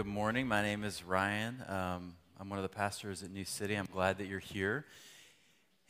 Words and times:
good 0.00 0.06
morning. 0.06 0.48
My 0.48 0.62
name 0.62 0.82
is 0.82 1.04
Ryan. 1.04 1.62
Um, 1.68 2.14
I'm 2.40 2.48
one 2.48 2.58
of 2.58 2.62
the 2.62 2.74
pastors 2.74 3.22
at 3.22 3.30
New 3.30 3.44
City. 3.44 3.74
I'm 3.74 3.84
glad 3.84 4.16
that 4.16 4.28
you're 4.28 4.38
here. 4.38 4.86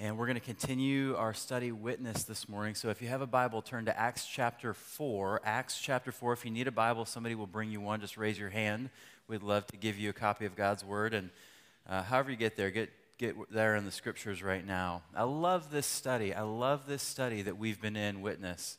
And 0.01 0.19
we're 0.19 0.27
going 0.27 0.35
to 0.35 0.45
continue 0.45 1.15
our 1.15 1.33
study 1.33 1.71
witness 1.71 2.25
this 2.25 2.49
morning. 2.49 2.75
So 2.75 2.89
if 2.89 3.01
you 3.01 3.07
have 3.07 3.21
a 3.21 3.27
Bible, 3.29 3.63
turn 3.63 3.85
to 3.85 3.97
Acts 3.97 4.27
chapter 4.27 4.75
4. 4.75 5.43
Acts 5.45 5.81
chapter 5.81 6.11
4. 6.11 6.33
If 6.33 6.45
you 6.45 6.51
need 6.51 6.67
a 6.67 6.73
Bible, 6.73 7.05
somebody 7.05 7.37
will 7.37 7.47
bring 7.47 7.71
you 7.71 7.81
one. 7.81 8.01
Just 8.01 8.17
raise 8.17 8.37
your 8.37 8.51
hand. 8.51 8.91
We'd 9.29 9.45
love 9.45 9.65
to 9.69 9.77
give 9.77 9.97
you 9.97 10.11
a 10.11 10.13
copy 10.13 10.45
of 10.45 10.57
God's 10.57 10.85
Word. 10.85 11.15
And 11.15 11.31
uh, 11.89 12.03
however 12.03 12.33
you 12.33 12.37
get 12.37 12.57
there, 12.57 12.73
get, 12.73 12.91
get 13.17 13.37
there 13.49 13.77
in 13.77 13.85
the 13.85 13.93
scriptures 13.93 14.43
right 14.43 14.67
now. 14.67 15.03
I 15.15 15.23
love 15.23 15.71
this 15.71 15.87
study. 15.87 16.35
I 16.35 16.43
love 16.43 16.89
this 16.89 17.05
study 17.05 17.43
that 17.43 17.59
we've 17.59 17.81
been 17.81 17.95
in, 17.95 18.23
Witness. 18.23 18.77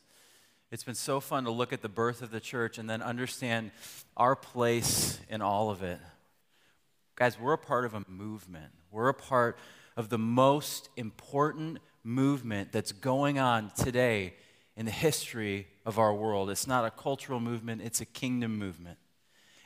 It's 0.72 0.84
been 0.84 0.94
so 0.94 1.20
fun 1.20 1.44
to 1.44 1.50
look 1.50 1.74
at 1.74 1.82
the 1.82 1.90
birth 1.90 2.22
of 2.22 2.30
the 2.30 2.40
church 2.40 2.78
and 2.78 2.88
then 2.88 3.02
understand 3.02 3.72
our 4.16 4.34
place 4.34 5.20
in 5.28 5.42
all 5.42 5.68
of 5.68 5.82
it. 5.82 5.98
Guys, 7.14 7.38
we're 7.38 7.52
a 7.52 7.58
part 7.58 7.84
of 7.84 7.92
a 7.92 8.02
movement. 8.08 8.72
We're 8.90 9.10
a 9.10 9.14
part 9.14 9.58
of 9.98 10.08
the 10.08 10.16
most 10.16 10.88
important 10.96 11.78
movement 12.02 12.72
that's 12.72 12.90
going 12.90 13.38
on 13.38 13.70
today 13.76 14.32
in 14.74 14.86
the 14.86 14.90
history 14.90 15.66
of 15.84 15.98
our 15.98 16.14
world. 16.14 16.48
It's 16.48 16.66
not 16.66 16.86
a 16.86 16.90
cultural 16.90 17.38
movement, 17.38 17.82
it's 17.82 18.00
a 18.00 18.06
kingdom 18.06 18.58
movement. 18.58 18.96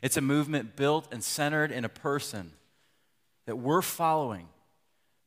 It's 0.03 0.17
a 0.17 0.21
movement 0.21 0.75
built 0.75 1.07
and 1.13 1.23
centered 1.23 1.71
in 1.71 1.85
a 1.85 1.89
person 1.89 2.51
that 3.47 3.57
we're 3.57 3.81
following, 3.81 4.49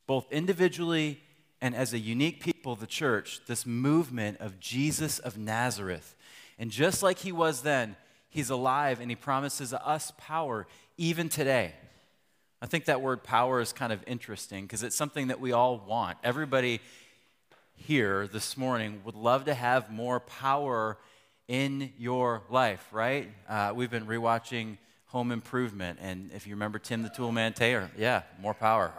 both 0.07 0.29
individually 0.29 1.21
and 1.61 1.75
as 1.75 1.93
a 1.93 1.99
unique 1.99 2.41
people, 2.41 2.75
the 2.75 2.87
church, 2.87 3.41
this 3.45 3.65
movement 3.65 4.39
of 4.39 4.59
Jesus 4.59 5.19
of 5.19 5.37
Nazareth. 5.37 6.15
And 6.57 6.71
just 6.71 7.03
like 7.03 7.19
he 7.19 7.31
was 7.31 7.61
then, 7.61 7.95
he's 8.29 8.49
alive 8.49 9.01
and 9.01 9.09
he 9.09 9.15
promises 9.15 9.73
us 9.73 10.13
power 10.17 10.67
even 10.97 11.29
today. 11.29 11.73
I 12.61 12.65
think 12.65 12.85
that 12.85 13.01
word 13.01 13.23
power 13.23 13.61
is 13.61 13.71
kind 13.71 13.93
of 13.93 14.03
interesting 14.07 14.65
because 14.65 14.83
it's 14.83 14.95
something 14.95 15.27
that 15.27 15.39
we 15.39 15.51
all 15.51 15.77
want. 15.77 16.17
Everybody 16.23 16.81
here 17.75 18.27
this 18.27 18.57
morning 18.57 19.01
would 19.05 19.15
love 19.15 19.45
to 19.45 19.53
have 19.53 19.89
more 19.89 20.19
power 20.19 20.97
in 21.47 21.91
your 21.97 22.43
life, 22.49 22.85
right? 22.91 23.29
Uh, 23.47 23.71
we've 23.73 23.89
been 23.89 24.05
rewatching 24.05 24.77
home 25.09 25.31
improvement. 25.31 25.99
And 26.01 26.31
if 26.33 26.47
you 26.47 26.53
remember 26.53 26.79
Tim 26.79 27.03
the 27.03 27.09
Toolman 27.09 27.53
Taylor, 27.53 27.89
yeah, 27.97 28.23
more 28.41 28.53
power. 28.53 28.91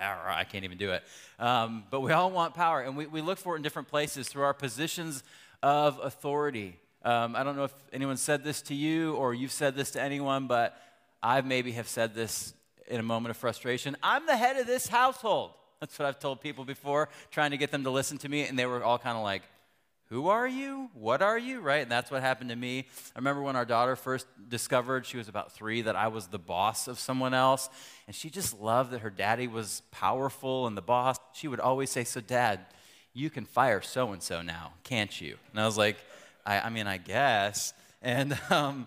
I 0.00 0.44
can't 0.44 0.64
even 0.64 0.78
do 0.78 0.92
it. 0.92 1.02
Um, 1.38 1.84
but 1.90 2.00
we 2.00 2.12
all 2.12 2.30
want 2.30 2.54
power, 2.54 2.80
and 2.80 2.96
we, 2.96 3.06
we 3.06 3.20
look 3.20 3.38
for 3.38 3.54
it 3.54 3.58
in 3.58 3.62
different 3.62 3.88
places 3.88 4.28
through 4.28 4.44
our 4.44 4.54
positions 4.54 5.22
of 5.62 5.98
authority. 6.02 6.78
Um, 7.04 7.36
I 7.36 7.44
don't 7.44 7.56
know 7.56 7.64
if 7.64 7.74
anyone 7.92 8.16
said 8.16 8.42
this 8.42 8.62
to 8.62 8.74
you 8.74 9.14
or 9.14 9.34
you've 9.34 9.52
said 9.52 9.74
this 9.74 9.92
to 9.92 10.02
anyone, 10.02 10.46
but 10.46 10.80
I 11.22 11.40
maybe 11.40 11.72
have 11.72 11.88
said 11.88 12.14
this 12.14 12.54
in 12.88 13.00
a 13.00 13.02
moment 13.02 13.30
of 13.30 13.36
frustration. 13.36 13.96
I'm 14.02 14.26
the 14.26 14.36
head 14.36 14.56
of 14.56 14.66
this 14.66 14.86
household. 14.86 15.50
That's 15.80 15.98
what 15.98 16.06
I've 16.06 16.18
told 16.18 16.40
people 16.40 16.64
before, 16.64 17.08
trying 17.30 17.50
to 17.50 17.56
get 17.56 17.70
them 17.70 17.84
to 17.84 17.90
listen 17.90 18.18
to 18.18 18.28
me, 18.28 18.46
and 18.46 18.58
they 18.58 18.66
were 18.66 18.82
all 18.82 18.98
kind 18.98 19.16
of 19.16 19.22
like, 19.22 19.42
who 20.08 20.28
are 20.28 20.46
you? 20.46 20.88
What 20.94 21.20
are 21.20 21.38
you? 21.38 21.60
Right? 21.60 21.82
And 21.82 21.90
that's 21.90 22.10
what 22.10 22.22
happened 22.22 22.50
to 22.50 22.56
me. 22.56 22.86
I 23.14 23.18
remember 23.18 23.42
when 23.42 23.56
our 23.56 23.64
daughter 23.64 23.96
first 23.96 24.26
discovered, 24.48 25.04
she 25.04 25.16
was 25.16 25.28
about 25.28 25.52
three, 25.52 25.82
that 25.82 25.96
I 25.96 26.08
was 26.08 26.28
the 26.28 26.38
boss 26.38 26.86
of 26.86 26.98
someone 26.98 27.34
else. 27.34 27.68
And 28.06 28.14
she 28.14 28.30
just 28.30 28.60
loved 28.60 28.92
that 28.92 29.00
her 29.00 29.10
daddy 29.10 29.48
was 29.48 29.82
powerful 29.90 30.68
and 30.68 30.76
the 30.76 30.82
boss. 30.82 31.16
She 31.32 31.48
would 31.48 31.58
always 31.58 31.90
say, 31.90 32.04
So, 32.04 32.20
dad, 32.20 32.60
you 33.14 33.30
can 33.30 33.46
fire 33.46 33.80
so 33.80 34.12
and 34.12 34.22
so 34.22 34.42
now, 34.42 34.74
can't 34.84 35.20
you? 35.20 35.36
And 35.50 35.60
I 35.60 35.66
was 35.66 35.76
like, 35.76 35.96
I, 36.44 36.60
I 36.60 36.70
mean, 36.70 36.86
I 36.86 36.98
guess. 36.98 37.72
And, 38.00 38.38
um, 38.50 38.86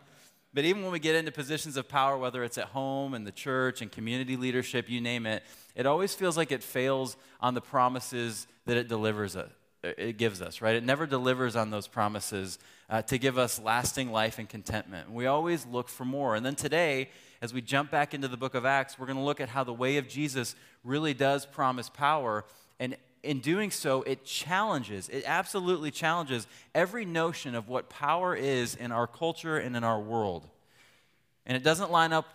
but 0.53 0.63
even 0.63 0.83
when 0.83 0.91
we 0.91 0.99
get 0.99 1.15
into 1.15 1.31
positions 1.31 1.75
of 1.75 1.89
power, 1.89 2.17
whether 2.17 2.43
it's 2.45 2.57
at 2.57 2.67
home 2.67 3.13
and 3.13 3.27
the 3.27 3.31
church 3.31 3.81
and 3.81 3.91
community 3.91 4.37
leadership, 4.37 4.89
you 4.89 5.01
name 5.01 5.25
it, 5.25 5.43
it 5.75 5.85
always 5.85 6.15
feels 6.15 6.37
like 6.37 6.51
it 6.51 6.63
fails 6.63 7.17
on 7.41 7.53
the 7.53 7.61
promises 7.61 8.47
that 8.65 8.77
it 8.77 8.87
delivers 8.87 9.35
it 9.83 10.17
gives 10.17 10.41
us, 10.41 10.61
right? 10.61 10.75
It 10.75 10.83
never 10.83 11.05
delivers 11.05 11.55
on 11.55 11.69
those 11.69 11.87
promises 11.87 12.59
uh, 12.89 13.01
to 13.03 13.17
give 13.17 13.37
us 13.37 13.59
lasting 13.59 14.11
life 14.11 14.39
and 14.39 14.49
contentment. 14.49 15.11
We 15.11 15.25
always 15.25 15.65
look 15.65 15.89
for 15.89 16.05
more. 16.05 16.35
And 16.35 16.45
then 16.45 16.55
today, 16.55 17.09
as 17.41 17.53
we 17.53 17.61
jump 17.61 17.91
back 17.91 18.13
into 18.13 18.27
the 18.27 18.37
book 18.37 18.55
of 18.55 18.65
Acts, 18.65 18.99
we're 18.99 19.05
going 19.05 19.17
to 19.17 19.23
look 19.23 19.39
at 19.39 19.49
how 19.49 19.63
the 19.63 19.73
way 19.73 19.97
of 19.97 20.07
Jesus 20.07 20.55
really 20.83 21.13
does 21.13 21.45
promise 21.45 21.89
power. 21.89 22.43
And 22.79 22.97
in 23.23 23.39
doing 23.39 23.71
so, 23.71 24.01
it 24.03 24.25
challenges, 24.25 25.09
it 25.09 25.23
absolutely 25.25 25.91
challenges 25.91 26.47
every 26.73 27.05
notion 27.05 27.55
of 27.55 27.67
what 27.67 27.89
power 27.89 28.35
is 28.35 28.75
in 28.75 28.91
our 28.91 29.07
culture 29.07 29.57
and 29.57 29.75
in 29.75 29.83
our 29.83 29.99
world. 29.99 30.47
And 31.45 31.55
it 31.55 31.63
doesn't 31.63 31.91
line 31.91 32.13
up 32.13 32.25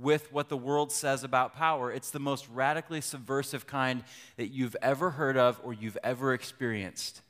with 0.00 0.32
what 0.32 0.48
the 0.48 0.56
world 0.56 0.92
says 0.92 1.24
about 1.24 1.54
power. 1.54 1.92
It's 1.92 2.10
the 2.10 2.18
most 2.18 2.48
radically 2.48 3.00
subversive 3.00 3.66
kind 3.66 4.04
that 4.36 4.48
you've 4.48 4.76
ever 4.82 5.10
heard 5.10 5.36
of 5.36 5.60
or 5.62 5.72
you've 5.72 5.98
ever 6.02 6.32
experienced. 6.34 7.22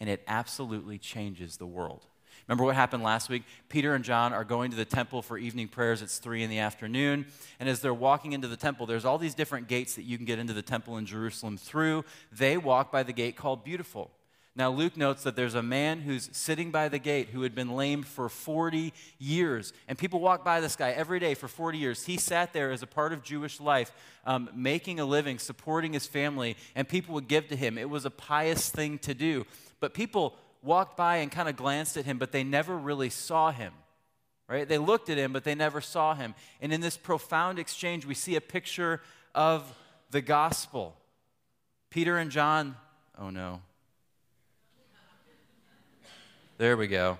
And 0.00 0.10
it 0.10 0.22
absolutely 0.26 0.98
changes 0.98 1.56
the 1.56 1.66
world. 1.66 2.06
Remember 2.48 2.64
what 2.64 2.74
happened 2.74 3.02
last 3.02 3.28
week? 3.28 3.44
Peter 3.68 3.94
and 3.94 4.04
John 4.04 4.32
are 4.32 4.44
going 4.44 4.70
to 4.72 4.76
the 4.76 4.84
temple 4.84 5.22
for 5.22 5.38
evening 5.38 5.68
prayers. 5.68 6.02
It's 6.02 6.18
three 6.18 6.42
in 6.42 6.50
the 6.50 6.58
afternoon. 6.58 7.26
And 7.60 7.68
as 7.68 7.80
they're 7.80 7.94
walking 7.94 8.32
into 8.32 8.48
the 8.48 8.56
temple, 8.56 8.86
there's 8.86 9.04
all 9.04 9.18
these 9.18 9.34
different 9.34 9.68
gates 9.68 9.94
that 9.94 10.02
you 10.02 10.16
can 10.16 10.26
get 10.26 10.38
into 10.38 10.52
the 10.52 10.62
temple 10.62 10.96
in 10.96 11.06
Jerusalem 11.06 11.56
through. 11.56 12.04
They 12.32 12.56
walk 12.56 12.90
by 12.90 13.04
the 13.04 13.12
gate 13.12 13.36
called 13.36 13.64
Beautiful. 13.64 14.10
Now, 14.54 14.70
Luke 14.70 14.98
notes 14.98 15.22
that 15.22 15.34
there's 15.34 15.54
a 15.54 15.62
man 15.62 16.00
who's 16.00 16.28
sitting 16.32 16.70
by 16.70 16.88
the 16.88 16.98
gate 16.98 17.30
who 17.30 17.40
had 17.42 17.54
been 17.54 17.74
lame 17.74 18.02
for 18.02 18.28
40 18.28 18.92
years. 19.18 19.72
And 19.88 19.96
people 19.96 20.20
walk 20.20 20.44
by 20.44 20.60
this 20.60 20.76
guy 20.76 20.90
every 20.90 21.18
day 21.20 21.32
for 21.32 21.48
40 21.48 21.78
years. 21.78 22.04
He 22.04 22.18
sat 22.18 22.52
there 22.52 22.70
as 22.70 22.82
a 22.82 22.86
part 22.86 23.14
of 23.14 23.22
Jewish 23.22 23.60
life, 23.60 23.92
um, 24.26 24.50
making 24.54 25.00
a 25.00 25.06
living, 25.06 25.38
supporting 25.38 25.94
his 25.94 26.06
family, 26.06 26.56
and 26.74 26.86
people 26.86 27.14
would 27.14 27.28
give 27.28 27.48
to 27.48 27.56
him. 27.56 27.78
It 27.78 27.88
was 27.88 28.04
a 28.04 28.10
pious 28.10 28.68
thing 28.68 28.98
to 28.98 29.14
do. 29.14 29.46
But 29.80 29.94
people 29.94 30.36
walked 30.62 30.98
by 30.98 31.16
and 31.16 31.32
kind 31.32 31.48
of 31.48 31.56
glanced 31.56 31.96
at 31.96 32.04
him, 32.04 32.18
but 32.18 32.30
they 32.30 32.44
never 32.44 32.76
really 32.76 33.10
saw 33.10 33.52
him. 33.52 33.72
Right? 34.48 34.68
They 34.68 34.76
looked 34.76 35.08
at 35.08 35.16
him, 35.16 35.32
but 35.32 35.44
they 35.44 35.54
never 35.54 35.80
saw 35.80 36.14
him. 36.14 36.34
And 36.60 36.74
in 36.74 36.82
this 36.82 36.98
profound 36.98 37.58
exchange, 37.58 38.04
we 38.04 38.12
see 38.12 38.36
a 38.36 38.40
picture 38.42 39.00
of 39.34 39.74
the 40.10 40.20
gospel. 40.20 40.94
Peter 41.88 42.18
and 42.18 42.30
John, 42.30 42.76
oh 43.18 43.30
no 43.30 43.62
there 46.62 46.76
we 46.76 46.86
go. 46.86 47.18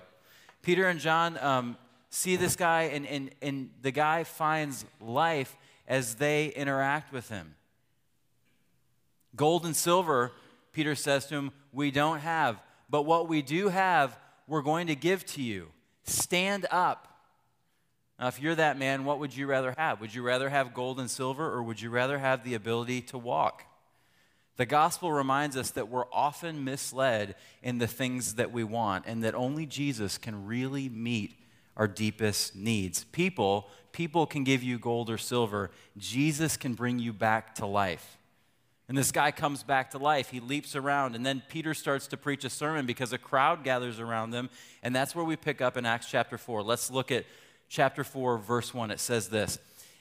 Peter 0.61 0.87
and 0.87 1.01
John 1.01 1.37
um, 1.39 1.75
see 2.09 2.37
this 2.37 2.55
guy, 2.55 2.83
and, 2.83 3.05
and, 3.05 3.29
and 3.41 3.71
the 3.81 3.91
guy 3.91 4.23
finds 4.23 4.85
life 5.01 5.57
as 5.85 6.15
they 6.15 6.47
interact 6.47 7.11
with 7.11 7.27
him. 7.27 7.55
Gold 9.35 9.65
and 9.65 9.75
silver, 9.75 10.31
Peter 10.71 10.95
says 10.95 11.25
to 11.25 11.35
him, 11.35 11.51
we 11.73 11.91
don't 11.91 12.19
have, 12.19 12.57
but 12.89 13.01
what 13.01 13.27
we 13.27 13.41
do 13.41 13.67
have, 13.67 14.17
we're 14.47 14.61
going 14.61 14.87
to 14.87 14.95
give 14.95 15.25
to 15.25 15.41
you. 15.41 15.67
Stand 16.03 16.65
up. 16.71 17.09
Now, 18.17 18.29
if 18.29 18.41
you're 18.41 18.55
that 18.55 18.79
man, 18.79 19.03
what 19.03 19.19
would 19.19 19.35
you 19.35 19.45
rather 19.45 19.73
have? 19.77 19.99
Would 19.99 20.15
you 20.15 20.21
rather 20.21 20.47
have 20.47 20.73
gold 20.73 21.01
and 21.01 21.11
silver, 21.11 21.51
or 21.51 21.61
would 21.63 21.81
you 21.81 21.89
rather 21.89 22.17
have 22.17 22.45
the 22.45 22.53
ability 22.53 23.01
to 23.01 23.17
walk? 23.17 23.65
The 24.55 24.65
gospel 24.65 25.11
reminds 25.11 25.57
us 25.57 25.71
that 25.71 25.89
we're 25.89 26.05
often 26.11 26.63
misled 26.63 27.35
in 27.63 27.79
the 27.79 27.87
things 27.87 28.35
that 28.35 28.51
we 28.51 28.63
want 28.63 29.05
and 29.07 29.23
that 29.23 29.33
only 29.33 29.65
Jesus 29.65 30.17
can 30.17 30.45
really 30.45 30.89
meet 30.89 31.39
our 31.75 31.87
deepest 31.87 32.55
needs. 32.55 33.03
People, 33.05 33.67
people 33.91 34.27
can 34.27 34.43
give 34.43 34.61
you 34.61 34.77
gold 34.77 35.09
or 35.09 35.17
silver. 35.17 35.71
Jesus 35.97 36.55
can 36.55 36.75
bring 36.75 36.99
you 36.99 37.13
back 37.13 37.55
to 37.55 37.65
life. 37.65 38.17
And 38.87 38.97
this 38.97 39.11
guy 39.11 39.31
comes 39.31 39.63
back 39.63 39.91
to 39.91 39.97
life. 39.97 40.29
He 40.29 40.39
leaps 40.39 40.75
around. 40.75 41.15
And 41.15 41.25
then 41.25 41.41
Peter 41.49 41.73
starts 41.73 42.05
to 42.07 42.17
preach 42.17 42.43
a 42.43 42.49
sermon 42.49 42.85
because 42.85 43.11
a 43.11 43.17
crowd 43.17 43.63
gathers 43.63 43.99
around 43.99 44.31
them. 44.31 44.49
And 44.83 44.95
that's 44.95 45.15
where 45.15 45.25
we 45.25 45.35
pick 45.35 45.61
up 45.61 45.77
in 45.77 45.85
Acts 45.85 46.07
chapter 46.07 46.37
4. 46.37 46.61
Let's 46.61 46.91
look 46.91 47.11
at 47.11 47.25
chapter 47.69 48.03
4, 48.03 48.37
verse 48.37 48.71
1. 48.73 48.91
It 48.91 48.99
says 48.99 49.29
this 49.29 49.57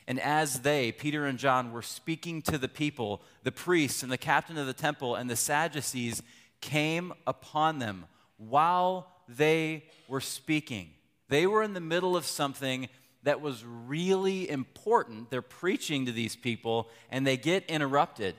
and 0.07 0.21
as 0.21 0.61
they, 0.61 0.93
Peter 0.93 1.27
and 1.27 1.39
John, 1.39 1.73
were 1.73 1.83
speaking 1.83 2.43
to 2.43 2.59
the 2.59 2.69
people, 2.69 3.23
the 3.43 3.53
priests 3.53 4.03
and 4.03 4.11
the 4.11 4.19
captain 4.19 4.59
of 4.59 4.67
the 4.67 4.73
temple 4.73 5.15
and 5.15 5.31
the 5.31 5.37
Sadducees 5.37 6.23
came 6.61 7.13
upon 7.27 7.79
them 7.79 8.07
while 8.37 9.09
they 9.29 9.85
were 10.09 10.21
speaking. 10.21 10.91
They 11.29 11.47
were 11.47 11.63
in 11.63 11.75
the 11.75 11.81
middle 11.81 12.17
of 12.17 12.27
something 12.27 12.89
that 13.23 13.41
was 13.41 13.65
really 13.65 14.51
important. 14.51 15.31
They're 15.31 15.43
preaching 15.43 16.07
to 16.07 16.13
these 16.13 16.35
people 16.35 16.89
and 17.11 17.27
they 17.27 17.37
get 17.37 17.65
interrupted. 17.67 18.35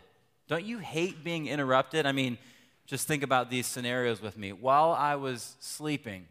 Don't 0.48 0.66
you 0.66 0.80
hate 0.80 1.24
being 1.24 1.48
interrupted? 1.48 2.06
I 2.06 2.12
mean, 2.12 2.38
just 2.86 3.08
think 3.08 3.24
about 3.24 3.50
these 3.50 3.66
scenarios 3.66 4.22
with 4.22 4.38
me. 4.38 4.52
While 4.52 4.92
I 4.92 5.16
was 5.16 5.56
sleeping, 5.62 6.26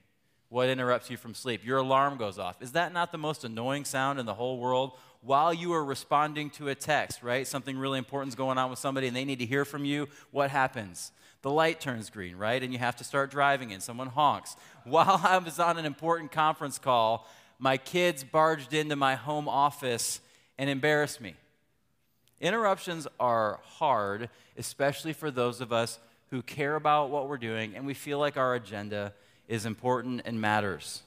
what 0.50 0.69
interrupts 0.69 1.08
you 1.08 1.17
from 1.17 1.32
sleep? 1.32 1.64
Your 1.64 1.78
alarm 1.78 2.19
goes 2.19 2.38
off. 2.38 2.61
Is 2.61 2.73
that 2.73 2.93
not 2.93 3.11
the 3.11 3.19
most 3.19 3.43
annoying 3.43 3.87
sound 3.87 4.20
in 4.20 4.26
the 4.26 4.35
whole 4.35 4.58
world? 4.58 4.93
While 5.22 5.54
you 5.54 5.72
are 5.72 5.84
responding 5.84 6.50
to 6.50 6.69
a 6.69 6.74
text, 6.74 7.22
right? 7.22 7.46
Something 7.46 7.78
really 7.78 7.98
important 7.98 8.30
is 8.30 8.34
going 8.34 8.58
on 8.58 8.70
with 8.70 8.78
somebody 8.78 9.06
and 9.06 9.16
they 9.16 9.24
need 9.24 9.38
to 9.38 9.46
hear 9.46 9.64
from 9.64 9.84
you. 9.84 10.08
What 10.32 10.50
happens? 10.50 11.12
The 11.42 11.50
light 11.50 11.80
turns 11.80 12.10
green, 12.10 12.36
right? 12.36 12.62
And 12.62 12.72
you 12.72 12.78
have 12.80 12.96
to 12.96 13.04
start 13.04 13.30
driving 13.30 13.72
and 13.72 13.82
someone 13.82 14.08
honks. 14.08 14.56
While 14.84 15.20
I 15.24 15.38
was 15.38 15.58
on 15.58 15.78
an 15.78 15.84
important 15.84 16.32
conference 16.32 16.78
call, 16.78 17.28
my 17.58 17.76
kids 17.76 18.24
barged 18.24 18.74
into 18.74 18.96
my 18.96 19.14
home 19.14 19.48
office 19.48 20.20
and 20.58 20.69
embarrassed 20.69 21.20
me. 21.20 21.34
Interruptions 22.40 23.06
are 23.20 23.60
hard, 23.62 24.28
especially 24.56 25.12
for 25.12 25.30
those 25.30 25.60
of 25.60 25.72
us 25.72 26.00
who 26.30 26.42
care 26.42 26.75
about 26.75 27.10
what 27.10 27.28
we're 27.28 27.38
doing 27.38 27.76
and 27.76 27.86
we 27.86 27.94
feel 27.94 28.18
like 28.18 28.36
our 28.36 28.56
agenda 28.56 29.12
is 29.46 29.66
important 29.66 30.22
and 30.25 30.40
matters. 30.40 31.02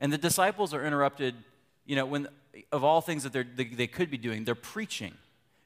And 0.00 0.10
the 0.10 0.18
disciples 0.18 0.72
are 0.72 0.84
interrupted, 0.84 1.34
you 1.84 1.96
know, 1.96 2.06
when 2.06 2.28
of 2.72 2.84
all 2.84 3.00
things 3.00 3.22
that 3.22 3.32
they 3.32 3.64
they 3.64 3.86
could 3.86 4.10
be 4.10 4.18
doing, 4.18 4.44
they're 4.44 4.54
preaching. 4.54 5.14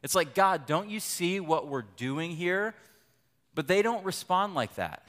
It's 0.03 0.15
like, 0.15 0.35
God, 0.35 0.67
don't 0.67 0.89
you 0.89 1.01
see 1.01 1.41
what 1.41 1.69
we're 1.69 1.83
doing 1.83 2.31
here? 2.31 2.75
But 3.55 3.69
they 3.69 3.83
don't 3.83 4.05
respond 4.05 4.55
like 4.55 4.77
that. 4.77 5.07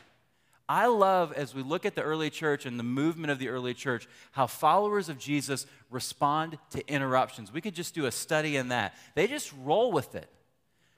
I 0.68 0.88
love, 0.88 1.34
as 1.34 1.54
we 1.54 1.64
look 1.64 1.86
at 1.86 1.96
the 1.96 2.02
early 2.02 2.30
church 2.30 2.66
and 2.66 2.80
the 2.80 2.84
movement 2.84 3.30
of 3.30 3.40
the 3.40 3.50
early 3.50 3.74
church, 3.74 4.08
how 4.32 4.48
followers 4.48 5.10
of 5.10 5.18
Jesus 5.18 5.66
respond 5.90 6.58
to 6.70 6.88
interruptions. 6.88 7.52
We 7.52 7.60
could 7.60 7.76
just 7.76 7.94
do 7.94 8.06
a 8.06 8.12
study 8.12 8.56
in 8.56 8.70
that. 8.70 8.96
They 9.14 9.28
just 9.28 9.52
roll 9.64 9.92
with 9.92 10.16
it 10.16 10.30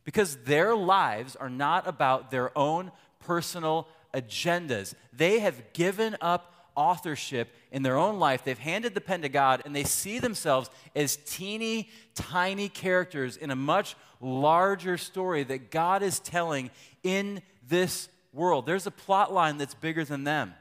because 0.04 0.38
their 0.44 0.76
lives 0.76 1.36
are 1.36 1.50
not 1.50 1.88
about 1.88 2.30
their 2.30 2.56
own 2.58 2.92
personal 3.20 3.88
agendas. 4.14 4.94
They 5.12 5.40
have 5.40 5.74
given 5.74 6.18
up 6.22 6.53
authorship 6.76 7.54
in 7.72 7.84
their 7.84 7.98
own 7.98 8.20
life. 8.20 8.44
They've 8.44 8.58
handed 8.58 8.94
the 8.94 9.02
pen 9.02 9.22
to 9.22 9.30
God 9.30 9.62
and 9.66 9.76
they 9.76 9.84
see 9.84 10.20
themselves 10.20 10.70
as 10.96 11.18
teeny, 11.26 11.90
tiny 12.16 12.70
characters 12.70 13.38
in 13.38 13.52
a 13.52 13.56
much 13.56 13.96
larger 14.22 14.98
story 14.98 15.44
that 15.44 15.72
God 15.72 16.04
is 16.04 16.20
telling 16.20 16.72
in 17.04 17.42
this 17.68 18.10
world. 18.32 18.66
There's 18.66 18.88
a 18.88 18.92
plot 18.92 19.34
line 19.34 19.58
that's 19.58 19.74
bigger 19.74 20.04
than 20.04 20.24
them. 20.24 20.54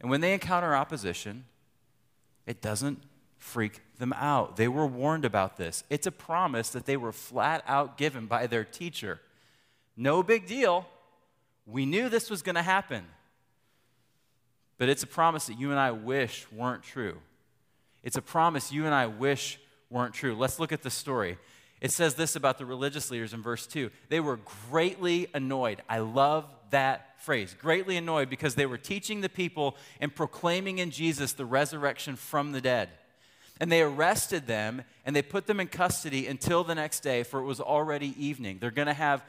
And 0.00 0.10
when 0.10 0.20
they 0.20 0.32
encounter 0.32 0.74
opposition, 0.74 1.44
it 2.46 2.60
doesn't 2.60 3.02
freak 3.38 3.80
them 3.98 4.12
out. 4.14 4.56
They 4.56 4.68
were 4.68 4.86
warned 4.86 5.24
about 5.24 5.56
this. 5.56 5.84
It's 5.90 6.06
a 6.06 6.12
promise 6.12 6.70
that 6.70 6.86
they 6.86 6.96
were 6.96 7.12
flat 7.12 7.62
out 7.66 7.98
given 7.98 8.26
by 8.26 8.46
their 8.46 8.64
teacher. 8.64 9.20
No 9.96 10.22
big 10.22 10.46
deal. 10.46 10.86
We 11.66 11.86
knew 11.86 12.08
this 12.08 12.30
was 12.30 12.42
going 12.42 12.54
to 12.54 12.62
happen. 12.62 13.04
But 14.82 14.88
it's 14.88 15.04
a 15.04 15.06
promise 15.06 15.46
that 15.46 15.60
you 15.60 15.70
and 15.70 15.78
I 15.78 15.92
wish 15.92 16.44
weren't 16.50 16.82
true. 16.82 17.18
It's 18.02 18.16
a 18.16 18.20
promise 18.20 18.72
you 18.72 18.84
and 18.84 18.92
I 18.92 19.06
wish 19.06 19.60
weren't 19.90 20.12
true. 20.12 20.34
Let's 20.34 20.58
look 20.58 20.72
at 20.72 20.82
the 20.82 20.90
story. 20.90 21.38
It 21.80 21.92
says 21.92 22.16
this 22.16 22.34
about 22.34 22.58
the 22.58 22.66
religious 22.66 23.08
leaders 23.08 23.32
in 23.32 23.42
verse 23.42 23.64
2. 23.68 23.92
They 24.08 24.18
were 24.18 24.40
greatly 24.72 25.28
annoyed. 25.34 25.82
I 25.88 26.00
love 26.00 26.46
that 26.70 27.14
phrase. 27.20 27.54
Greatly 27.56 27.96
annoyed 27.96 28.28
because 28.28 28.56
they 28.56 28.66
were 28.66 28.76
teaching 28.76 29.20
the 29.20 29.28
people 29.28 29.76
and 30.00 30.12
proclaiming 30.12 30.78
in 30.78 30.90
Jesus 30.90 31.32
the 31.32 31.46
resurrection 31.46 32.16
from 32.16 32.50
the 32.50 32.60
dead. 32.60 32.88
And 33.60 33.70
they 33.70 33.82
arrested 33.82 34.48
them 34.48 34.82
and 35.06 35.14
they 35.14 35.22
put 35.22 35.46
them 35.46 35.60
in 35.60 35.68
custody 35.68 36.26
until 36.26 36.64
the 36.64 36.74
next 36.74 37.04
day, 37.04 37.22
for 37.22 37.38
it 37.38 37.44
was 37.44 37.60
already 37.60 38.16
evening. 38.18 38.58
They're 38.60 38.72
going 38.72 38.88
to 38.88 38.94
have 38.94 39.22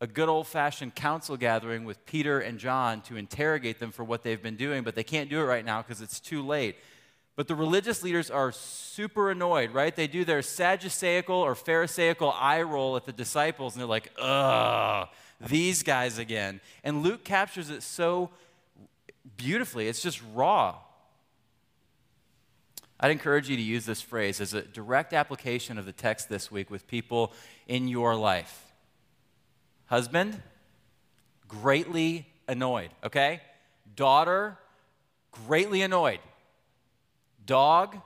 a 0.00 0.06
good 0.06 0.28
old 0.28 0.46
fashioned 0.46 0.94
council 0.94 1.36
gathering 1.36 1.84
with 1.84 2.04
Peter 2.04 2.40
and 2.40 2.58
John 2.58 3.00
to 3.02 3.16
interrogate 3.16 3.78
them 3.78 3.92
for 3.92 4.04
what 4.04 4.22
they've 4.22 4.42
been 4.42 4.56
doing, 4.56 4.82
but 4.82 4.94
they 4.94 5.04
can't 5.04 5.30
do 5.30 5.40
it 5.40 5.44
right 5.44 5.64
now 5.64 5.80
because 5.82 6.02
it's 6.02 6.20
too 6.20 6.44
late. 6.44 6.76
But 7.34 7.48
the 7.48 7.54
religious 7.54 8.02
leaders 8.02 8.30
are 8.30 8.50
super 8.50 9.30
annoyed, 9.30 9.72
right? 9.72 9.94
They 9.94 10.06
do 10.06 10.24
their 10.24 10.40
Sadduceical 10.40 11.30
or 11.30 11.54
Pharisaical 11.54 12.32
eye 12.32 12.62
roll 12.62 12.96
at 12.96 13.04
the 13.04 13.12
disciples, 13.12 13.74
and 13.74 13.80
they're 13.80 13.88
like, 13.88 14.10
ugh, 14.18 15.08
these 15.40 15.82
guys 15.82 16.18
again. 16.18 16.60
And 16.82 17.02
Luke 17.02 17.24
captures 17.24 17.68
it 17.68 17.82
so 17.82 18.30
beautifully. 19.36 19.88
It's 19.88 20.02
just 20.02 20.22
raw. 20.34 20.76
I'd 22.98 23.10
encourage 23.10 23.50
you 23.50 23.56
to 23.56 23.62
use 23.62 23.84
this 23.84 24.00
phrase 24.00 24.40
as 24.40 24.54
a 24.54 24.62
direct 24.62 25.12
application 25.12 25.76
of 25.76 25.84
the 25.84 25.92
text 25.92 26.30
this 26.30 26.50
week 26.50 26.70
with 26.70 26.86
people 26.86 27.34
in 27.68 27.88
your 27.88 28.16
life. 28.16 28.65
Husband, 29.86 30.40
greatly 31.48 32.26
annoyed, 32.48 32.90
okay? 33.04 33.40
Daughter, 33.94 34.58
greatly 35.46 35.82
annoyed. 35.82 36.20
Dog, 37.44 37.96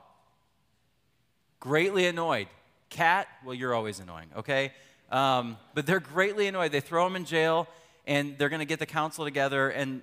greatly 1.58 2.06
annoyed. 2.06 2.48
Cat, 2.90 3.28
well, 3.44 3.54
you're 3.54 3.74
always 3.74 4.00
annoying, 4.00 4.28
okay? 4.36 4.72
Um, 5.10 5.56
but 5.74 5.86
they're 5.86 6.00
greatly 6.00 6.46
annoyed. 6.46 6.72
They 6.72 6.80
throw 6.80 7.04
them 7.04 7.16
in 7.16 7.24
jail, 7.24 7.66
and 8.06 8.36
they're 8.36 8.48
going 8.48 8.60
to 8.60 8.66
get 8.66 8.78
the 8.78 8.86
council 8.86 9.24
together, 9.24 9.70
and 9.70 10.02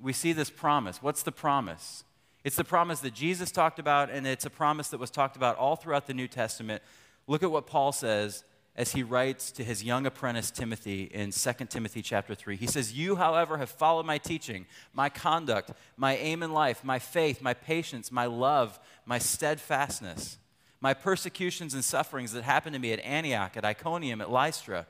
we 0.00 0.12
see 0.12 0.32
this 0.32 0.50
promise. 0.50 1.02
What's 1.02 1.22
the 1.22 1.32
promise? 1.32 2.04
It's 2.42 2.56
the 2.56 2.64
promise 2.64 3.00
that 3.00 3.14
Jesus 3.14 3.50
talked 3.50 3.78
about, 3.78 4.10
and 4.10 4.26
it's 4.26 4.44
a 4.44 4.50
promise 4.50 4.88
that 4.88 5.00
was 5.00 5.10
talked 5.10 5.36
about 5.36 5.56
all 5.56 5.76
throughout 5.76 6.06
the 6.06 6.14
New 6.14 6.28
Testament. 6.28 6.82
Look 7.26 7.42
at 7.42 7.50
what 7.50 7.66
Paul 7.66 7.92
says 7.92 8.44
as 8.76 8.92
he 8.92 9.02
writes 9.02 9.52
to 9.52 9.62
his 9.62 9.84
young 9.84 10.04
apprentice 10.04 10.50
Timothy 10.50 11.04
in 11.04 11.30
2 11.30 11.52
Timothy 11.68 12.02
chapter 12.02 12.34
3. 12.34 12.56
He 12.56 12.66
says, 12.66 12.92
You, 12.92 13.16
however, 13.16 13.58
have 13.58 13.70
followed 13.70 14.04
my 14.04 14.18
teaching, 14.18 14.66
my 14.92 15.08
conduct, 15.08 15.70
my 15.96 16.16
aim 16.16 16.42
in 16.42 16.52
life, 16.52 16.82
my 16.82 16.98
faith, 16.98 17.40
my 17.40 17.54
patience, 17.54 18.10
my 18.10 18.26
love, 18.26 18.80
my 19.06 19.18
steadfastness, 19.18 20.38
my 20.80 20.92
persecutions 20.92 21.72
and 21.72 21.84
sufferings 21.84 22.32
that 22.32 22.42
happened 22.42 22.74
to 22.74 22.80
me 22.80 22.92
at 22.92 23.00
Antioch, 23.00 23.56
at 23.56 23.64
Iconium, 23.64 24.20
at 24.20 24.30
Lystra, 24.30 24.86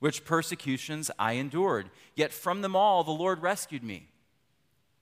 which 0.00 0.24
persecutions 0.24 1.10
I 1.16 1.34
endured. 1.34 1.90
Yet 2.16 2.32
from 2.32 2.62
them 2.62 2.74
all 2.74 3.04
the 3.04 3.12
Lord 3.12 3.42
rescued 3.42 3.84
me. 3.84 4.08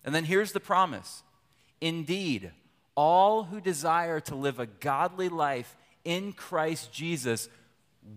And 0.04 0.14
then 0.14 0.25
here's 0.25 0.52
the 0.52 0.60
promise 0.60 1.22
Indeed, 1.80 2.52
all 2.94 3.44
who 3.44 3.58
desire 3.58 4.20
to 4.20 4.34
live 4.34 4.60
a 4.60 4.66
godly 4.66 5.30
life 5.30 5.76
in 6.04 6.32
Christ 6.32 6.92
Jesus 6.92 7.48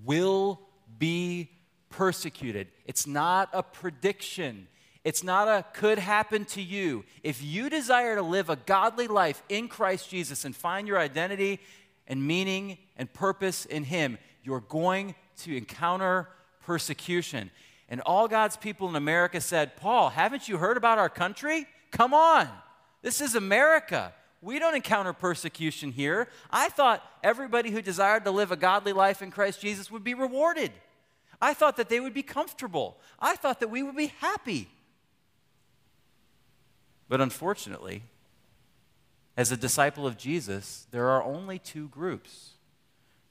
will 0.04 0.62
be 0.98 1.50
persecuted. 1.90 2.68
It's 2.86 3.08
not 3.08 3.50
a 3.54 3.64
prediction. 3.64 4.68
It's 5.04 5.24
not 5.24 5.48
a 5.48 5.64
could 5.74 6.00
happen 6.00 6.46
to 6.46 6.62
you. 6.62 7.06
If 7.24 7.44
you 7.44 7.70
desire 7.70 8.16
to 8.16 8.22
live 8.22 8.50
a 8.50 8.56
godly 8.56 9.08
life 9.08 9.44
in 9.50 9.68
Christ 9.68 10.10
Jesus 10.10 10.46
and 10.46 10.56
find 10.56 10.88
your 10.88 10.98
identity 10.98 11.60
and 12.08 12.26
meaning 12.26 12.78
and 12.98 13.12
purpose 13.14 13.66
in 13.66 13.84
Him, 13.84 14.18
you're 14.44 14.62
going 14.62 15.16
to 15.44 15.56
encounter 15.56 16.28
persecution. 16.62 17.52
And 17.88 18.02
all 18.02 18.28
God's 18.28 18.58
people 18.58 18.90
in 18.90 18.96
America 18.96 19.40
said, 19.40 19.76
Paul, 19.76 20.10
haven't 20.10 20.50
you 20.50 20.58
heard 20.58 20.78
about 20.78 20.98
our 20.98 21.10
country? 21.10 21.68
Come 21.92 22.14
on. 22.14 22.50
This 23.02 23.22
is 23.22 23.36
America. 23.36 24.12
We 24.42 24.60
don't 24.60 24.76
encounter 24.76 25.14
persecution 25.14 25.92
here. 25.92 26.28
I 26.52 26.70
thought 26.70 27.04
everybody 27.24 27.72
who 27.72 27.82
desired 27.82 28.26
to 28.26 28.32
live 28.32 28.52
a 28.52 28.56
godly 28.56 28.94
life 28.94 29.22
in 29.22 29.32
Christ 29.32 29.62
Jesus 29.62 29.90
would 29.90 30.04
be 30.04 30.14
rewarded. 30.14 30.72
I 31.42 31.54
thought 31.54 31.78
that 31.78 31.90
they 31.90 32.00
would 32.00 32.14
be 32.14 32.24
comfortable. 32.24 32.98
I 33.20 33.36
thought 33.36 33.60
that 33.60 33.70
we 33.70 33.84
would 33.84 33.96
be 33.96 34.14
happy. 34.20 34.70
But 37.10 37.22
unfortunately, 37.22 38.04
as 39.38 39.52
a 39.52 39.58
disciple 39.58 40.08
of 40.08 40.18
Jesus, 40.18 40.88
there 40.92 41.10
are 41.10 41.24
only 41.24 41.60
two 41.60 41.88
groups 41.90 42.56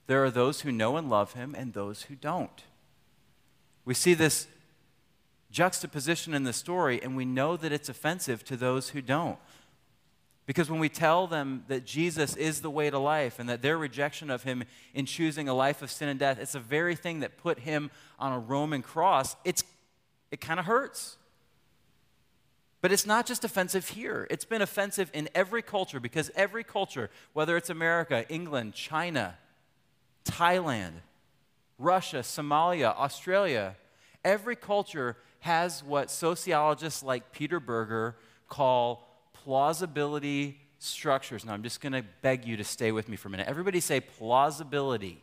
there 0.07 0.23
are 0.23 0.31
those 0.31 0.61
who 0.61 0.71
know 0.71 0.97
and 0.97 1.09
love 1.09 1.33
him, 1.33 1.55
and 1.57 1.73
those 1.73 2.03
who 2.03 2.15
don't. 2.15 2.63
We 3.85 3.93
see 3.93 4.13
this 4.13 4.47
juxtaposition 5.51 6.33
in 6.33 6.43
the 6.43 6.53
story, 6.53 7.01
and 7.01 7.15
we 7.15 7.25
know 7.25 7.57
that 7.57 7.71
it's 7.71 7.89
offensive 7.89 8.43
to 8.45 8.57
those 8.57 8.89
who 8.89 9.01
don't. 9.01 9.39
Because 10.45 10.69
when 10.69 10.79
we 10.79 10.89
tell 10.89 11.25
them 11.25 11.63
that 11.67 11.85
Jesus 11.85 12.35
is 12.35 12.61
the 12.61 12.69
way 12.69 12.89
to 12.89 12.99
life 12.99 13.39
and 13.39 13.49
that 13.49 13.61
their 13.63 13.77
rejection 13.77 14.29
of 14.29 14.43
him 14.43 14.63
in 14.93 15.05
choosing 15.05 15.49
a 15.49 15.53
life 15.53 15.81
of 15.81 15.89
sin 15.89 16.07
and 16.07 16.19
death, 16.19 16.37
it's 16.39 16.51
the 16.51 16.59
very 16.59 16.95
thing 16.95 17.21
that 17.21 17.37
put 17.37 17.59
him 17.59 17.89
on 18.19 18.31
a 18.31 18.39
Roman 18.39 18.83
cross, 18.83 19.35
it's, 19.43 19.63
it 20.31 20.39
kind 20.39 20.59
of 20.59 20.67
hurts. 20.67 21.17
But 22.81 22.91
it's 22.91 23.07
not 23.07 23.25
just 23.25 23.43
offensive 23.43 23.89
here. 23.89 24.27
It's 24.29 24.45
been 24.45 24.61
offensive 24.61 25.09
in 25.13 25.27
every 25.33 25.63
culture 25.63 25.99
because 25.99 26.29
every 26.35 26.63
culture, 26.63 27.09
whether 27.33 27.57
it's 27.57 27.71
America, 27.71 28.29
England, 28.29 28.75
China, 28.75 29.39
Thailand, 30.23 30.91
Russia, 31.79 32.17
Somalia, 32.17 32.95
Australia, 32.95 33.75
every 34.23 34.55
culture 34.55 35.17
has 35.39 35.83
what 35.83 36.11
sociologists 36.11 37.01
like 37.01 37.31
Peter 37.31 37.59
Berger 37.59 38.15
call 38.47 39.14
plausibility 39.45 40.59
structures. 40.79 41.45
Now, 41.45 41.53
I'm 41.53 41.63
just 41.63 41.79
going 41.79 41.93
to 41.93 42.03
beg 42.21 42.45
you 42.45 42.57
to 42.57 42.63
stay 42.63 42.91
with 42.91 43.07
me 43.07 43.15
for 43.15 43.27
a 43.27 43.31
minute. 43.31 43.47
Everybody 43.47 43.79
say 43.79 43.99
plausibility. 43.99 45.21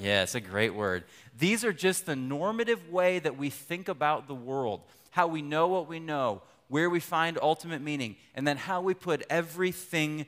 Yeah, 0.00 0.22
it's 0.22 0.34
a 0.34 0.40
great 0.40 0.74
word. 0.74 1.04
These 1.38 1.64
are 1.64 1.72
just 1.72 2.06
the 2.06 2.16
normative 2.16 2.90
way 2.90 3.18
that 3.18 3.36
we 3.36 3.50
think 3.50 3.88
about 3.88 4.28
the 4.28 4.34
world, 4.34 4.82
how 5.10 5.26
we 5.26 5.42
know 5.42 5.68
what 5.68 5.88
we 5.88 5.98
know, 5.98 6.42
where 6.68 6.88
we 6.88 7.00
find 7.00 7.38
ultimate 7.42 7.82
meaning, 7.82 8.16
and 8.34 8.46
then 8.46 8.56
how 8.56 8.80
we 8.80 8.94
put 8.94 9.24
everything 9.28 10.26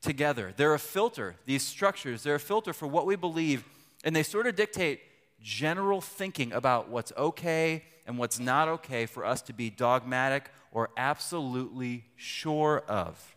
together. 0.00 0.52
They're 0.56 0.74
a 0.74 0.78
filter, 0.78 1.36
these 1.46 1.62
structures, 1.62 2.22
they're 2.22 2.36
a 2.36 2.40
filter 2.40 2.72
for 2.72 2.86
what 2.86 3.06
we 3.06 3.16
believe, 3.16 3.64
and 4.04 4.16
they 4.16 4.22
sort 4.22 4.46
of 4.46 4.56
dictate 4.56 5.00
general 5.40 6.00
thinking 6.00 6.52
about 6.52 6.88
what's 6.88 7.12
okay 7.16 7.84
and 8.06 8.18
what's 8.18 8.38
not 8.38 8.68
okay 8.68 9.06
for 9.06 9.24
us 9.24 9.42
to 9.42 9.52
be 9.52 9.70
dogmatic 9.70 10.50
or 10.74 10.90
absolutely 10.96 12.04
sure 12.16 12.82
of. 12.88 13.36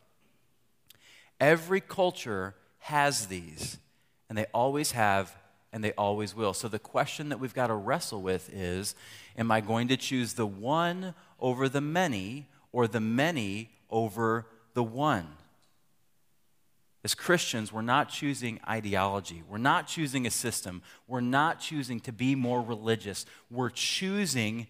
Every 1.39 1.79
culture 1.79 2.55
has 2.79 3.27
these, 3.27 3.77
and 4.27 4.37
they 4.37 4.47
always 4.53 4.91
have, 4.91 5.37
and 5.71 5.83
they 5.83 5.93
always 5.93 6.35
will. 6.35 6.53
So 6.53 6.67
the 6.67 6.79
question 6.79 7.29
that 7.29 7.39
we've 7.39 7.53
got 7.53 7.67
to 7.67 7.75
wrestle 7.75 8.21
with 8.21 8.53
is 8.53 8.95
Am 9.37 9.51
I 9.51 9.61
going 9.61 9.87
to 9.89 9.97
choose 9.97 10.33
the 10.33 10.47
one 10.47 11.13
over 11.39 11.69
the 11.69 11.79
many, 11.79 12.47
or 12.71 12.87
the 12.87 12.99
many 12.99 13.69
over 13.89 14.47
the 14.73 14.83
one? 14.83 15.27
As 17.03 17.13
Christians, 17.13 17.71
we're 17.71 17.83
not 17.83 18.09
choosing 18.09 18.59
ideology. 18.67 19.43
We're 19.47 19.59
not 19.59 19.87
choosing 19.87 20.25
a 20.25 20.31
system. 20.31 20.81
We're 21.07 21.21
not 21.21 21.59
choosing 21.59 21.99
to 22.01 22.11
be 22.11 22.33
more 22.33 22.61
religious. 22.61 23.27
We're 23.51 23.69
choosing 23.69 24.67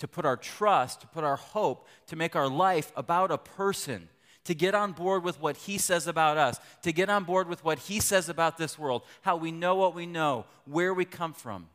to 0.00 0.08
put 0.08 0.24
our 0.24 0.36
trust, 0.36 1.02
to 1.02 1.06
put 1.06 1.24
our 1.24 1.36
hope, 1.36 1.86
to 2.08 2.16
make 2.16 2.34
our 2.34 2.48
life 2.48 2.90
about 2.96 3.30
a 3.30 3.38
person, 3.38 4.08
to 4.44 4.54
get 4.54 4.74
on 4.74 4.92
board 4.92 5.22
with 5.22 5.40
what 5.40 5.56
he 5.56 5.78
says 5.78 6.06
about 6.06 6.36
us, 6.36 6.58
to 6.82 6.92
get 6.92 7.08
on 7.08 7.24
board 7.24 7.48
with 7.48 7.62
what 7.64 7.78
he 7.78 8.00
says 8.00 8.28
about 8.28 8.56
this 8.58 8.78
world, 8.78 9.02
how 9.20 9.36
we 9.36 9.52
know 9.52 9.76
what 9.76 9.94
we 9.94 10.06
know, 10.06 10.46
where 10.64 10.92
we 10.92 11.04
come 11.04 11.34
from, 11.34 11.68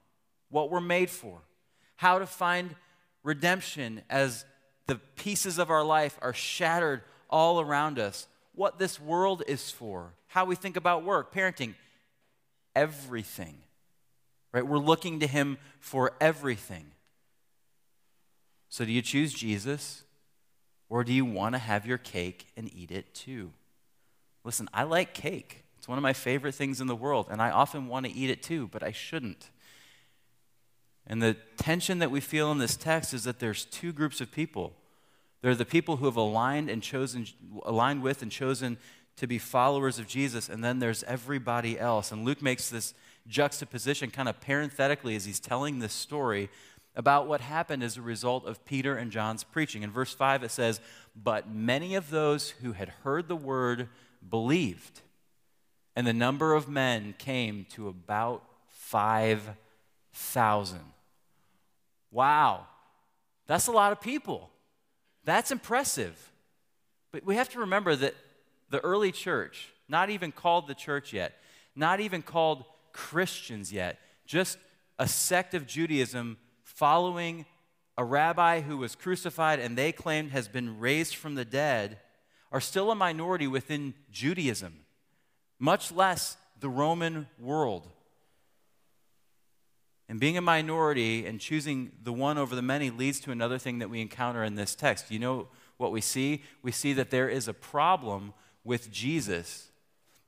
what 0.49 0.71
we're 0.71 0.81
made 0.81 1.09
for, 1.09 1.39
how 1.97 2.17
to 2.19 2.25
find 2.25 2.75
redemption 3.23 4.01
as 4.09 4.43
the 4.87 4.95
pieces 5.15 5.59
of 5.59 5.69
our 5.69 5.83
life 5.83 6.17
are 6.21 6.33
shattered 6.33 7.01
all 7.29 7.61
around 7.61 7.99
us, 7.99 8.27
what 8.55 8.79
this 8.79 8.99
world 8.99 9.43
is 9.47 9.69
for, 9.69 10.13
how 10.27 10.45
we 10.45 10.55
think 10.55 10.77
about 10.77 11.03
work, 11.03 11.33
parenting, 11.33 11.75
everything. 12.75 13.57
Right? 14.51 14.65
We're 14.65 14.77
looking 14.77 15.19
to 15.19 15.27
him 15.27 15.57
for 15.79 16.13
everything. 16.19 16.85
So, 18.75 18.83
do 18.83 18.91
you 18.91 19.01
choose 19.01 19.33
Jesus 19.33 20.03
or 20.89 21.05
do 21.05 21.13
you 21.13 21.23
want 21.23 21.55
to 21.55 21.59
have 21.59 21.85
your 21.85 21.97
cake 21.97 22.47
and 22.57 22.69
eat 22.75 22.91
it 22.91 23.15
too? 23.15 23.53
Listen, 24.43 24.67
I 24.73 24.83
like 24.83 25.13
cake. 25.13 25.63
It's 25.77 25.87
one 25.87 25.97
of 25.97 26.01
my 26.01 26.11
favorite 26.11 26.55
things 26.55 26.81
in 26.81 26.87
the 26.87 26.95
world, 26.95 27.27
and 27.29 27.41
I 27.41 27.51
often 27.51 27.87
want 27.87 28.05
to 28.05 28.11
eat 28.11 28.29
it 28.29 28.43
too, 28.43 28.67
but 28.73 28.83
I 28.83 28.91
shouldn't. 28.91 29.49
And 31.07 31.23
the 31.23 31.37
tension 31.55 31.99
that 31.99 32.11
we 32.11 32.19
feel 32.19 32.51
in 32.51 32.57
this 32.57 32.75
text 32.75 33.13
is 33.13 33.23
that 33.23 33.39
there's 33.39 33.63
two 33.63 33.93
groups 33.93 34.19
of 34.19 34.29
people. 34.29 34.73
There 35.41 35.51
are 35.51 35.55
the 35.55 35.63
people 35.63 35.95
who 35.95 36.05
have 36.05 36.17
aligned 36.17 36.69
and 36.69 36.83
chosen 36.83 37.27
aligned 37.63 38.03
with 38.03 38.21
and 38.21 38.29
chosen 38.29 38.77
to 39.15 39.25
be 39.25 39.37
followers 39.37 39.99
of 39.99 40.07
Jesus, 40.07 40.49
and 40.49 40.61
then 40.61 40.79
there's 40.79 41.01
everybody 41.03 41.79
else. 41.79 42.11
And 42.11 42.25
Luke 42.25 42.41
makes 42.41 42.67
this 42.67 42.93
juxtaposition 43.25 44.11
kind 44.11 44.27
of 44.27 44.41
parenthetically 44.41 45.15
as 45.15 45.23
he's 45.23 45.39
telling 45.39 45.79
this 45.79 45.93
story 45.93 46.49
about 46.95 47.27
what 47.27 47.41
happened 47.41 47.83
as 47.83 47.97
a 47.97 48.01
result 48.01 48.45
of 48.45 48.63
Peter 48.65 48.95
and 48.95 49.11
John's 49.11 49.43
preaching. 49.43 49.83
In 49.83 49.91
verse 49.91 50.13
5, 50.13 50.43
it 50.43 50.51
says, 50.51 50.79
But 51.15 51.49
many 51.49 51.95
of 51.95 52.09
those 52.09 52.49
who 52.49 52.71
had 52.71 52.89
heard 53.03 53.27
the 53.27 53.35
word 53.35 53.89
believed, 54.27 55.01
and 55.95 56.07
the 56.07 56.13
number 56.13 56.53
of 56.53 56.69
men 56.69 57.15
came 57.17 57.65
to 57.71 57.87
about 57.87 58.43
5,000. 58.69 60.79
Wow, 62.11 62.67
that's 63.47 63.67
a 63.67 63.71
lot 63.71 63.91
of 63.91 63.99
people. 63.99 64.49
That's 65.25 65.51
impressive. 65.51 66.31
But 67.11 67.25
we 67.25 67.35
have 67.35 67.49
to 67.49 67.59
remember 67.59 67.95
that 67.95 68.15
the 68.69 68.79
early 68.79 69.11
church, 69.11 69.69
not 69.89 70.09
even 70.09 70.31
called 70.31 70.67
the 70.67 70.75
church 70.75 71.13
yet, 71.13 71.33
not 71.75 71.99
even 71.99 72.21
called 72.21 72.63
Christians 72.93 73.73
yet, 73.73 73.99
just 74.25 74.57
a 74.97 75.07
sect 75.07 75.53
of 75.53 75.67
Judaism 75.67 76.37
following 76.75 77.45
a 77.97 78.03
rabbi 78.03 78.59
who 78.59 78.77
was 78.77 78.95
crucified 78.95 79.59
and 79.59 79.77
they 79.77 79.91
claimed 79.91 80.31
has 80.31 80.47
been 80.47 80.77
raised 80.77 81.15
from 81.15 81.35
the 81.35 81.45
dead 81.45 81.97
are 82.51 82.61
still 82.61 82.91
a 82.91 82.95
minority 82.95 83.47
within 83.47 83.93
Judaism, 84.11 84.81
much 85.57 85.91
less 85.91 86.37
the 86.59 86.69
Roman 86.69 87.27
world. 87.39 87.89
And 90.07 90.19
being 90.19 90.37
a 90.37 90.41
minority 90.41 91.25
and 91.25 91.39
choosing 91.39 91.93
the 92.03 92.13
one 92.13 92.37
over 92.37 92.55
the 92.55 92.61
many 92.61 92.89
leads 92.91 93.19
to 93.21 93.31
another 93.31 93.57
thing 93.57 93.79
that 93.79 93.89
we 93.89 94.01
encounter 94.01 94.43
in 94.43 94.55
this 94.55 94.75
text. 94.75 95.09
You 95.09 95.19
know 95.19 95.47
what 95.77 95.91
we 95.91 96.01
see? 96.01 96.43
We 96.61 96.71
see 96.71 96.93
that 96.93 97.09
there 97.09 97.29
is 97.29 97.47
a 97.47 97.53
problem 97.53 98.33
with 98.63 98.91
Jesus. 98.91 99.69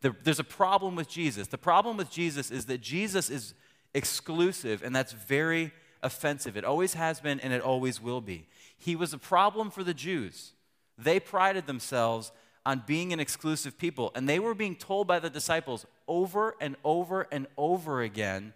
There's 0.01 0.39
a 0.39 0.43
problem 0.43 0.95
with 0.95 1.09
Jesus. 1.09 1.47
The 1.47 1.57
problem 1.57 1.97
with 1.97 2.09
Jesus 2.09 2.51
is 2.51 2.65
that 2.65 2.81
Jesus 2.81 3.29
is 3.29 3.53
exclusive, 3.93 4.81
and 4.83 4.95
that's 4.95 5.11
very 5.11 5.71
offensive. 6.03 6.57
It 6.57 6.65
always 6.65 6.93
has 6.93 7.19
been 7.19 7.39
and 7.39 7.53
it 7.53 7.61
always 7.61 8.01
will 8.01 8.21
be. 8.21 8.47
He 8.77 8.95
was 8.95 9.13
a 9.13 9.17
problem 9.17 9.69
for 9.71 9.83
the 9.83 9.93
Jews. 9.93 10.53
They 10.97 11.19
prided 11.19 11.67
themselves 11.67 12.31
on 12.65 12.83
being 12.85 13.13
an 13.13 13.19
exclusive 13.19 13.77
people, 13.77 14.11
and 14.13 14.27
they 14.27 14.39
were 14.39 14.53
being 14.53 14.75
told 14.75 15.07
by 15.07 15.19
the 15.19 15.29
disciples 15.29 15.85
over 16.07 16.55
and 16.59 16.75
over 16.83 17.27
and 17.31 17.47
over 17.57 18.01
again. 18.01 18.53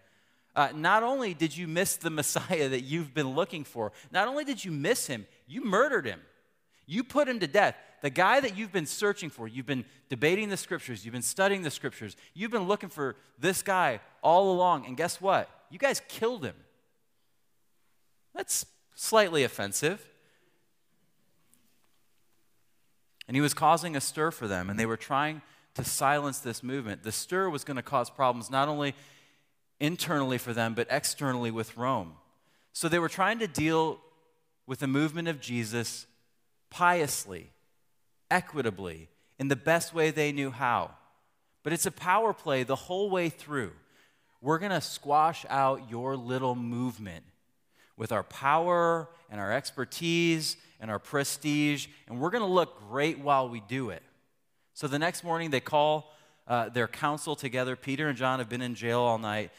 Uh, 0.53 0.67
not 0.75 1.01
only 1.01 1.33
did 1.33 1.55
you 1.55 1.67
miss 1.67 1.95
the 1.95 2.09
Messiah 2.09 2.67
that 2.67 2.81
you've 2.81 3.13
been 3.13 3.35
looking 3.35 3.63
for, 3.63 3.93
not 4.11 4.27
only 4.27 4.43
did 4.43 4.65
you 4.65 4.71
miss 4.71 5.07
him, 5.07 5.25
you 5.47 5.63
murdered 5.63 6.05
him. 6.05 6.19
You 6.85 7.05
put 7.05 7.29
him 7.29 7.39
to 7.39 7.47
death. 7.47 7.75
The 8.01 8.09
guy 8.09 8.41
that 8.41 8.57
you've 8.57 8.73
been 8.73 8.85
searching 8.85 9.29
for, 9.29 9.47
you've 9.47 9.65
been 9.65 9.85
debating 10.09 10.49
the 10.49 10.57
scriptures, 10.57 11.05
you've 11.05 11.13
been 11.13 11.21
studying 11.21 11.61
the 11.61 11.71
scriptures, 11.71 12.17
you've 12.33 12.51
been 12.51 12.67
looking 12.67 12.89
for 12.89 13.15
this 13.39 13.61
guy 13.61 14.01
all 14.21 14.51
along, 14.51 14.87
and 14.87 14.97
guess 14.97 15.21
what? 15.21 15.49
You 15.69 15.79
guys 15.79 16.01
killed 16.09 16.43
him. 16.43 16.55
That's 18.33 18.65
slightly 18.95 19.43
offensive. 19.43 20.07
And 23.27 23.35
he 23.35 23.41
was 23.41 23.53
causing 23.53 23.95
a 23.95 24.01
stir 24.01 24.31
for 24.31 24.47
them, 24.47 24.69
and 24.69 24.79
they 24.79 24.85
were 24.85 24.97
trying 24.97 25.41
to 25.75 25.83
silence 25.83 26.39
this 26.39 26.63
movement. 26.63 27.03
The 27.03 27.11
stir 27.11 27.49
was 27.49 27.63
going 27.63 27.77
to 27.77 27.83
cause 27.83 28.09
problems 28.09 28.49
not 28.49 28.67
only 28.67 28.93
internally 29.79 30.37
for 30.37 30.53
them, 30.53 30.73
but 30.73 30.87
externally 30.89 31.51
with 31.51 31.77
Rome. 31.77 32.13
So 32.73 32.89
they 32.89 32.99
were 32.99 33.09
trying 33.09 33.39
to 33.39 33.47
deal 33.47 33.99
with 34.67 34.79
the 34.79 34.87
movement 34.87 35.27
of 35.27 35.39
Jesus 35.39 36.05
piously, 36.69 37.51
equitably, 38.29 39.09
in 39.39 39.47
the 39.47 39.55
best 39.55 39.93
way 39.93 40.11
they 40.11 40.31
knew 40.31 40.51
how. 40.51 40.91
But 41.63 41.73
it's 41.73 41.85
a 41.85 41.91
power 41.91 42.33
play 42.33 42.63
the 42.63 42.75
whole 42.75 43.09
way 43.09 43.29
through. 43.29 43.71
We're 44.41 44.59
going 44.59 44.71
to 44.71 44.81
squash 44.81 45.45
out 45.49 45.89
your 45.89 46.15
little 46.15 46.55
movement 46.55 47.25
with 47.97 48.11
our 48.11 48.23
power 48.23 49.09
and 49.29 49.39
our 49.39 49.51
expertise 49.51 50.57
and 50.79 50.89
our 50.89 50.99
prestige, 50.99 51.87
and 52.07 52.19
we're 52.19 52.29
going 52.31 52.43
to 52.43 52.49
look 52.49 52.79
great 52.89 53.19
while 53.19 53.47
we 53.47 53.61
do 53.61 53.89
it. 53.89 54.03
So 54.73 54.87
the 54.87 54.99
next 54.99 55.23
morning, 55.23 55.51
they 55.51 55.59
call 55.59 56.11
uh, 56.47 56.69
their 56.69 56.87
council 56.87 57.35
together. 57.35 57.75
Peter 57.75 58.07
and 58.07 58.17
John 58.17 58.39
have 58.39 58.49
been 58.49 58.61
in 58.61 58.75
jail 58.75 58.99
all 58.99 59.17
night. 59.17 59.51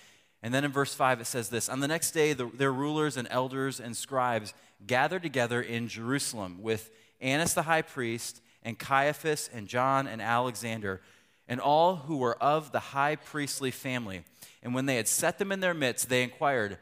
And 0.43 0.53
then 0.53 0.65
in 0.65 0.73
verse 0.73 0.93
5, 0.95 1.21
it 1.21 1.27
says 1.27 1.49
this 1.49 1.69
On 1.69 1.81
the 1.81 1.89
next 1.89 2.11
day, 2.11 2.33
the, 2.33 2.47
their 2.47 2.73
rulers 2.73 3.17
and 3.17 3.29
elders 3.31 3.79
and 3.79 3.97
scribes 3.97 4.53
gathered 4.87 5.23
together 5.23 5.62
in 5.62 5.87
Jerusalem 5.87 6.59
with 6.61 6.91
Annas 7.21 7.55
the 7.55 7.62
high 7.62 7.83
priest, 7.83 8.43
and 8.65 8.79
Caiaphas, 8.79 9.49
and 9.53 9.69
John, 9.69 10.07
and 10.07 10.21
Alexander, 10.21 11.01
and 11.49 11.61
all 11.61 11.97
who 11.97 12.17
were 12.17 12.41
of 12.43 12.73
the 12.73 12.81
high 12.81 13.17
priestly 13.17 13.71
family. 13.71 14.25
And 14.62 14.75
when 14.75 14.87
they 14.87 14.97
had 14.97 15.09
set 15.09 15.39
them 15.39 15.53
in 15.53 15.61
their 15.61 15.75
midst, 15.75 16.09
they 16.09 16.23
inquired, 16.23 16.79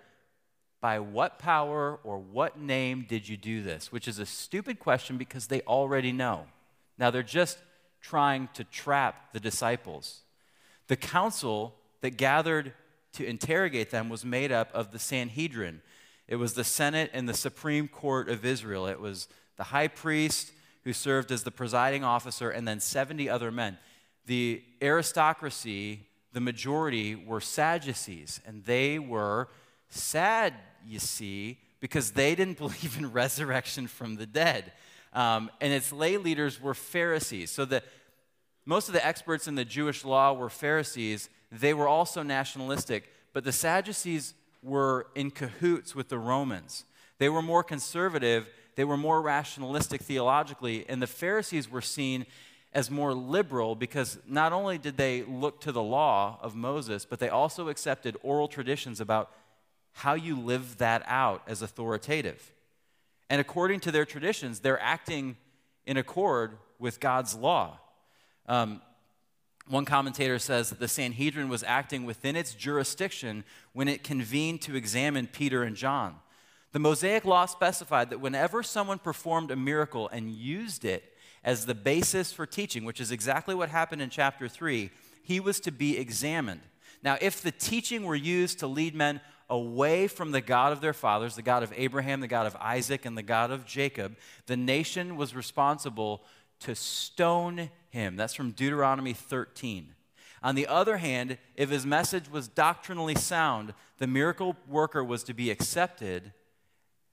by 0.81 0.99
what 0.99 1.39
power 1.39 1.99
or 2.05 2.19
what 2.19 2.59
name 2.59 3.05
did 3.09 3.29
you 3.29 3.37
do 3.37 3.63
this? 3.63 3.93
Which 3.93 4.09
is 4.09 4.19
a 4.19 4.27
stupid 4.27 4.79
question 4.79 5.19
because 5.19 5.47
they 5.47 5.61
already 5.63 6.13
know. 6.13 6.47
Now 6.99 7.11
they're 7.11 7.23
just 7.23 7.59
trying 8.01 8.49
to 8.55 8.65
trap 8.65 9.33
the 9.33 9.41
disciples. 9.41 10.21
The 10.89 10.97
council 10.97 11.75
that 12.01 12.17
gathered 12.17 12.73
to 13.13 13.27
interrogate 13.27 13.91
them 13.91 14.09
was 14.09 14.25
made 14.25 14.53
up 14.53 14.71
of 14.73 14.93
the 14.93 14.99
Sanhedrin. 14.99 15.83
It 16.29 16.37
was 16.37 16.55
the 16.55 16.65
Senate 16.65 17.11
and 17.13 17.29
the 17.29 17.35
Supreme 17.35 17.89
Court 17.89 18.29
of 18.29 18.45
Israel. 18.45 18.87
It 18.87 19.01
was 19.01 19.29
the 19.57 19.65
high 19.65 19.89
priest 19.89 20.53
who 20.85 20.93
served 20.93 21.31
as 21.31 21.43
the 21.43 21.51
presiding 21.51 22.05
officer 22.05 22.51
and 22.51 22.67
then 22.67 22.81
70 22.81 23.29
other 23.29 23.51
men. 23.51 23.77
The 24.27 24.63
aristocracy, 24.81 26.07
the 26.33 26.41
majority, 26.41 27.15
were 27.15 27.41
Sadducees, 27.41 28.41
and 28.47 28.65
they 28.65 28.99
were 28.99 29.49
sad 29.89 30.55
you 30.87 30.99
see, 30.99 31.59
because 31.81 32.13
they 32.13 32.35
didn't 32.35 32.59
believe 32.59 32.97
in 32.99 33.13
resurrection 33.13 33.87
from 33.87 34.17
the 34.17 34.27
dead. 34.27 34.73
Um, 35.13 35.51
and 35.61 35.73
its 35.73 35.93
lay 35.93 36.17
leaders 36.17 36.61
were 36.61 36.75
Pharisees. 36.75 37.51
So 37.51 37.65
the, 37.65 37.83
most 38.65 38.89
of 38.89 38.95
the 38.95 39.05
experts 39.05 39.49
in 39.49 39.57
the 39.57 39.65
Jewish 39.65 40.05
law 40.05 40.33
were 40.33 40.51
Pharisees. 40.51 41.29
They 41.51 41.75
were 41.75 41.89
also 41.89 42.23
nationalistic, 42.23 43.11
but 43.33 43.43
the 43.45 43.53
Sadducees 43.53 44.35
were 44.63 45.07
in 45.15 45.31
cahoots 45.31 45.95
with 45.95 46.09
the 46.09 46.19
Romans. 46.19 46.85
They 47.19 47.29
were 47.29 47.43
more 47.43 47.65
conservative, 47.65 48.49
they 48.77 48.85
were 48.85 48.97
more 48.97 49.21
rationalistic 49.21 50.03
theologically, 50.03 50.87
and 50.89 51.03
the 51.03 51.07
Pharisees 51.07 51.69
were 51.71 51.81
seen 51.81 52.27
as 52.73 52.91
more 52.91 53.13
liberal 53.13 53.75
because 53.75 54.19
not 54.27 54.53
only 54.53 54.79
did 54.79 54.97
they 54.97 55.23
look 55.23 55.61
to 55.63 55.73
the 55.73 55.83
law 55.83 56.39
of 56.41 56.55
Moses, 56.55 57.05
but 57.05 57.19
they 57.19 57.29
also 57.29 57.69
accepted 57.69 58.17
oral 58.23 58.47
traditions 58.47 59.01
about 59.01 59.33
how 59.93 60.15
you 60.15 60.39
live 60.39 60.79
that 60.79 61.03
out 61.07 61.43
as 61.47 61.63
authoritative. 61.63 62.53
And 63.29 63.41
according 63.41 63.81
to 63.81 63.93
their 63.93 64.05
traditions, 64.05 64.61
they're 64.61 64.81
acting 64.81 65.37
in 65.87 65.97
accord 65.97 66.59
with 66.79 67.01
God's 67.01 67.35
law. 67.35 67.79
Um, 68.47 68.81
one 69.69 69.85
commentator 69.85 70.39
says 70.41 70.71
that 70.71 70.81
the 70.81 70.89
Sanhedrin 70.89 71.49
was 71.49 71.63
acting 71.63 72.05
within 72.05 72.35
its 72.35 72.55
jurisdiction 72.55 73.45
when 73.73 73.87
it 73.87 74.03
convened 74.03 74.63
to 74.63 74.75
examine 74.75 75.29
Peter 75.29 75.63
and 75.63 75.77
John. 75.77 76.17
The 76.73 76.81
Mosaic 76.81 77.25
law 77.25 77.47
specified 77.47 78.11
that 78.11 78.21
whenever 78.21 78.63
someone 78.63 78.99
performed 78.99 79.51
a 79.51 79.57
miracle 79.57 80.09
and 80.09 80.31
used 80.31 80.85
it 80.85 81.05
as 81.45 81.67
the 81.67 81.75
basis 81.75 82.33
for 82.33 82.47
teaching, 82.47 82.85
which 82.85 83.01
is 83.01 83.13
exactly 83.13 83.55
what 83.55 83.69
happened 83.69 84.03
in 84.03 84.11
chapter 84.11 84.49
3, 84.49 84.91
he 85.23 85.41
was 85.41 85.61
to 85.61 85.71
be 85.71 85.99
examined. 85.99 86.61
Now, 87.03 87.17
if 87.21 87.41
the 87.41 87.53
teaching 87.53 88.05
were 88.05 88.17
used 88.17 88.59
to 88.59 88.67
lead 88.67 88.95
men 88.95 89.21
away 89.51 90.07
from 90.07 90.31
the 90.31 90.41
God 90.41 90.73
of 90.73 90.81
their 90.81 90.93
fathers, 90.93 91.35
the 91.35 91.43
God 91.43 91.63
of 91.63 91.73
Abraham, 91.77 92.21
the 92.21 92.29
God 92.29 92.47
of 92.47 92.57
Isaac, 92.57 93.05
and 93.05 93.19
the 93.19 93.23
God 93.23 93.51
of 93.51 93.67
Jacob, 93.67 94.17
the 94.47 94.57
nation 94.57 95.17
was 95.17 95.35
responsible 95.35 96.23
to 96.61 96.75
stone 96.75 97.71
him. 97.91 98.17
That's 98.17 98.35
from 98.35 98.53
Deuteronomy 98.53 99.13
13. 99.13 99.95
On 100.43 100.55
the 100.55 100.67
other 100.67 100.99
hand, 100.99 101.37
if 101.57 101.69
his 101.69 101.85
message 101.85 102.31
was 102.31 102.49
doctrinally 102.49 103.15
sound, 103.15 103.75
the 103.99 104.07
miracle 104.07 104.57
worker 104.67 105.05
was 105.05 105.23
to 105.25 105.35
be 105.35 105.51
accepted 105.51 106.33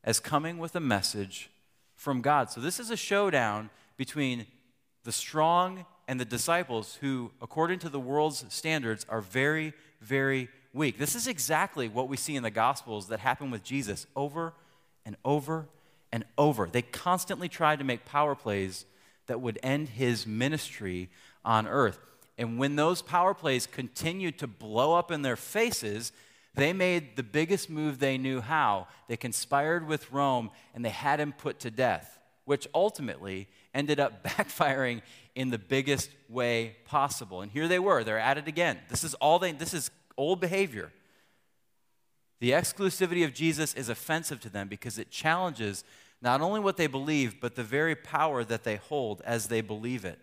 as 0.03 0.19
coming 0.19 0.57
with 0.57 0.75
a 0.75 0.79
message 0.79 1.49
from 1.95 2.21
God. 2.21 2.49
So 2.49 2.61
this 2.61 2.79
is 2.79 2.91
a 2.91 2.95
showdown 2.95 3.69
between 3.97 4.45
the 5.03 5.11
strong 5.11 5.85
and 6.07 6.19
the 6.19 6.25
disciples 6.25 6.97
who, 7.01 7.31
according 7.41 7.79
to 7.79 7.89
the 7.89 7.99
world's 7.99 8.45
standards, 8.47 9.05
are 9.09 9.19
very, 9.19 9.73
very 9.99 10.47
weak. 10.77 10.97
This 10.97 11.15
is 11.15 11.27
exactly 11.27 11.89
what 11.89 12.07
we 12.07 12.15
see 12.15 12.35
in 12.35 12.43
the 12.43 12.51
Gospels 12.51 13.07
that 13.07 13.19
happened 13.19 13.51
with 13.51 13.63
Jesus 13.63 14.07
over 14.15 14.53
and 15.05 15.17
over 15.25 15.67
and 16.11 16.23
over. 16.37 16.69
They 16.71 16.83
constantly 16.83 17.49
tried 17.49 17.79
to 17.79 17.85
make 17.85 18.05
power 18.05 18.35
plays 18.35 18.85
that 19.25 19.41
would 19.41 19.59
end 19.61 19.89
his 19.89 20.25
ministry 20.25 21.09
on 21.43 21.67
earth. 21.67 21.99
And 22.37 22.57
when 22.59 22.75
those 22.75 23.01
power 23.01 23.33
plays 23.33 23.65
continued 23.65 24.37
to 24.39 24.47
blow 24.47 24.93
up 24.93 25.11
in 25.11 25.23
their 25.23 25.35
faces, 25.35 26.11
they 26.53 26.73
made 26.73 27.15
the 27.15 27.23
biggest 27.23 27.69
move 27.69 27.99
they 27.99 28.17
knew 28.17 28.41
how. 28.41 28.87
They 29.07 29.17
conspired 29.17 29.87
with 29.87 30.11
Rome 30.11 30.51
and 30.73 30.85
they 30.85 30.89
had 30.89 31.19
him 31.19 31.33
put 31.33 31.59
to 31.61 31.71
death, 31.71 32.19
which 32.45 32.67
ultimately 32.73 33.47
ended 33.73 33.99
up 33.99 34.23
backfiring 34.27 35.01
in 35.35 35.49
the 35.49 35.57
biggest 35.57 36.09
way 36.29 36.77
possible. 36.85 37.41
And 37.41 37.51
here 37.51 37.67
they 37.67 37.79
were, 37.79 38.03
they're 38.03 38.19
at 38.19 38.37
it 38.37 38.47
again. 38.47 38.79
This 38.89 39.03
is 39.03 39.13
all 39.15 39.39
they 39.39 39.51
this 39.51 39.73
is 39.73 39.91
old 40.17 40.41
behavior. 40.41 40.91
The 42.39 42.51
exclusivity 42.51 43.25
of 43.25 43.33
Jesus 43.33 43.73
is 43.73 43.89
offensive 43.89 44.39
to 44.41 44.49
them 44.49 44.67
because 44.67 44.99
it 44.99 45.09
challenges 45.09 45.83
not 46.21 46.41
only 46.41 46.59
what 46.59 46.77
they 46.77 46.87
believe, 46.87 47.39
but 47.39 47.55
the 47.55 47.63
very 47.63 47.95
power 47.95 48.43
that 48.43 48.63
they 48.63 48.75
hold 48.75 49.21
as 49.25 49.47
they 49.47 49.61
believe 49.61 50.05
it. 50.05 50.19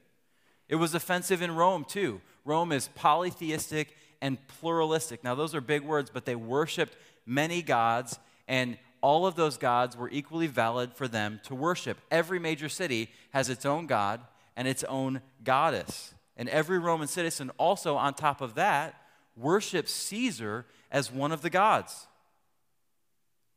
It 0.68 0.76
was 0.76 0.94
offensive 0.94 1.42
in 1.42 1.54
Rome, 1.54 1.84
too. 1.84 2.20
Rome 2.44 2.72
is 2.72 2.88
polytheistic 2.94 3.96
and 4.20 4.38
pluralistic. 4.48 5.22
Now, 5.22 5.34
those 5.34 5.54
are 5.54 5.60
big 5.60 5.82
words, 5.82 6.10
but 6.12 6.24
they 6.24 6.34
worshiped 6.34 6.96
many 7.26 7.62
gods, 7.62 8.18
and 8.48 8.78
all 9.00 9.26
of 9.26 9.36
those 9.36 9.56
gods 9.56 9.96
were 9.96 10.08
equally 10.10 10.46
valid 10.46 10.94
for 10.94 11.06
them 11.06 11.40
to 11.44 11.54
worship. 11.54 11.98
Every 12.10 12.38
major 12.38 12.68
city 12.68 13.10
has 13.30 13.50
its 13.50 13.66
own 13.66 13.86
god 13.86 14.20
and 14.56 14.66
its 14.66 14.82
own 14.84 15.20
goddess. 15.42 16.14
And 16.36 16.48
every 16.48 16.78
Roman 16.78 17.06
citizen, 17.06 17.50
also 17.58 17.96
on 17.96 18.14
top 18.14 18.40
of 18.40 18.54
that, 18.54 18.94
worships 19.36 19.92
Caesar 19.92 20.66
as 20.90 21.10
one 21.10 21.32
of 21.32 21.42
the 21.42 21.50
gods. 21.50 22.06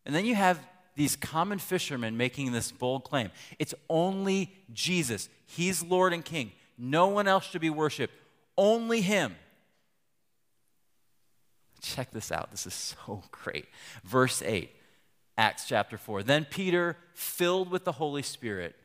And 0.05 0.15
then 0.15 0.25
you 0.25 0.35
have 0.35 0.59
these 0.95 1.15
common 1.15 1.59
fishermen 1.59 2.17
making 2.17 2.51
this 2.51 2.71
bold 2.71 3.03
claim 3.03 3.29
it's 3.59 3.73
only 3.89 4.53
Jesus. 4.73 5.29
He's 5.45 5.83
Lord 5.83 6.13
and 6.13 6.25
King. 6.25 6.51
No 6.77 7.07
one 7.07 7.27
else 7.27 7.45
should 7.45 7.61
be 7.61 7.69
worshiped, 7.69 8.13
only 8.57 9.01
Him. 9.01 9.35
Check 11.81 12.11
this 12.11 12.31
out. 12.31 12.51
This 12.51 12.65
is 12.65 12.73
so 13.07 13.23
great. 13.31 13.65
Verse 14.03 14.41
8, 14.41 14.69
Acts 15.37 15.67
chapter 15.67 15.97
4. 15.97 16.23
Then 16.23 16.45
Peter, 16.45 16.97
filled 17.13 17.69
with 17.69 17.83
the 17.83 17.93
Holy 17.93 18.23
Spirit, 18.23 18.75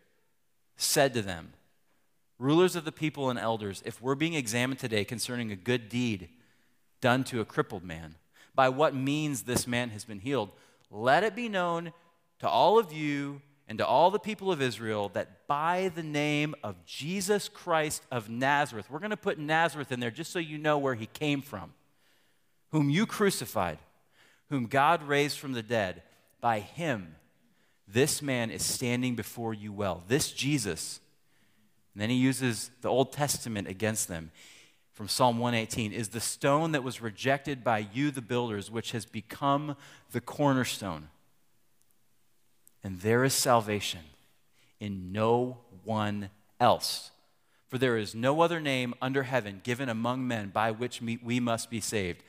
said 0.76 1.14
to 1.14 1.22
them, 1.22 1.52
Rulers 2.38 2.74
of 2.74 2.84
the 2.84 2.92
people 2.92 3.30
and 3.30 3.38
elders, 3.38 3.82
if 3.86 4.02
we're 4.02 4.16
being 4.16 4.34
examined 4.34 4.80
today 4.80 5.04
concerning 5.04 5.52
a 5.52 5.56
good 5.56 5.88
deed, 5.88 6.28
done 7.02 7.24
to 7.24 7.42
a 7.42 7.44
crippled 7.44 7.84
man, 7.84 8.14
by 8.54 8.70
what 8.70 8.94
means 8.94 9.42
this 9.42 9.66
man 9.66 9.90
has 9.90 10.06
been 10.06 10.20
healed. 10.20 10.50
Let 10.90 11.24
it 11.24 11.36
be 11.36 11.50
known 11.50 11.92
to 12.38 12.48
all 12.48 12.78
of 12.78 12.92
you 12.92 13.42
and 13.68 13.78
to 13.78 13.86
all 13.86 14.10
the 14.10 14.18
people 14.18 14.50
of 14.50 14.62
Israel 14.62 15.10
that 15.14 15.46
by 15.46 15.90
the 15.94 16.02
name 16.02 16.54
of 16.62 16.84
Jesus 16.86 17.48
Christ 17.48 18.02
of 18.10 18.28
Nazareth, 18.28 18.90
we're 18.90 18.98
going 18.98 19.10
to 19.10 19.16
put 19.16 19.38
Nazareth 19.38 19.92
in 19.92 20.00
there 20.00 20.10
just 20.10 20.32
so 20.32 20.38
you 20.38 20.58
know 20.58 20.78
where 20.78 20.94
he 20.94 21.06
came 21.06 21.42
from, 21.42 21.72
whom 22.70 22.88
you 22.88 23.06
crucified, 23.06 23.78
whom 24.48 24.66
God 24.66 25.02
raised 25.02 25.38
from 25.38 25.52
the 25.52 25.62
dead, 25.62 26.02
by 26.40 26.60
him, 26.60 27.16
this 27.88 28.20
man 28.20 28.50
is 28.50 28.64
standing 28.64 29.14
before 29.14 29.54
you 29.54 29.72
well. 29.72 30.02
This 30.08 30.32
Jesus. 30.32 31.00
And 31.94 32.02
then 32.02 32.10
he 32.10 32.16
uses 32.16 32.70
the 32.80 32.88
Old 32.88 33.12
Testament 33.12 33.68
against 33.68 34.08
them 34.08 34.30
from 34.92 35.08
Psalm 35.08 35.38
118 35.38 35.92
is 35.92 36.08
the 36.08 36.20
stone 36.20 36.72
that 36.72 36.84
was 36.84 37.00
rejected 37.00 37.64
by 37.64 37.86
you, 37.92 38.10
the 38.10 38.20
builders, 38.20 38.70
which 38.70 38.92
has 38.92 39.06
become 39.06 39.76
the 40.12 40.20
cornerstone. 40.20 41.08
And 42.84 43.00
there 43.00 43.24
is 43.24 43.32
salvation 43.32 44.00
in 44.80 45.12
no 45.12 45.58
one 45.84 46.30
else. 46.60 47.10
For 47.68 47.78
there 47.78 47.96
is 47.96 48.14
no 48.14 48.42
other 48.42 48.60
name 48.60 48.92
under 49.00 49.22
heaven 49.22 49.62
given 49.64 49.88
among 49.88 50.28
men 50.28 50.50
by 50.50 50.70
which 50.72 51.00
we 51.00 51.40
must 51.40 51.70
be 51.70 51.80
saved. 51.80 52.22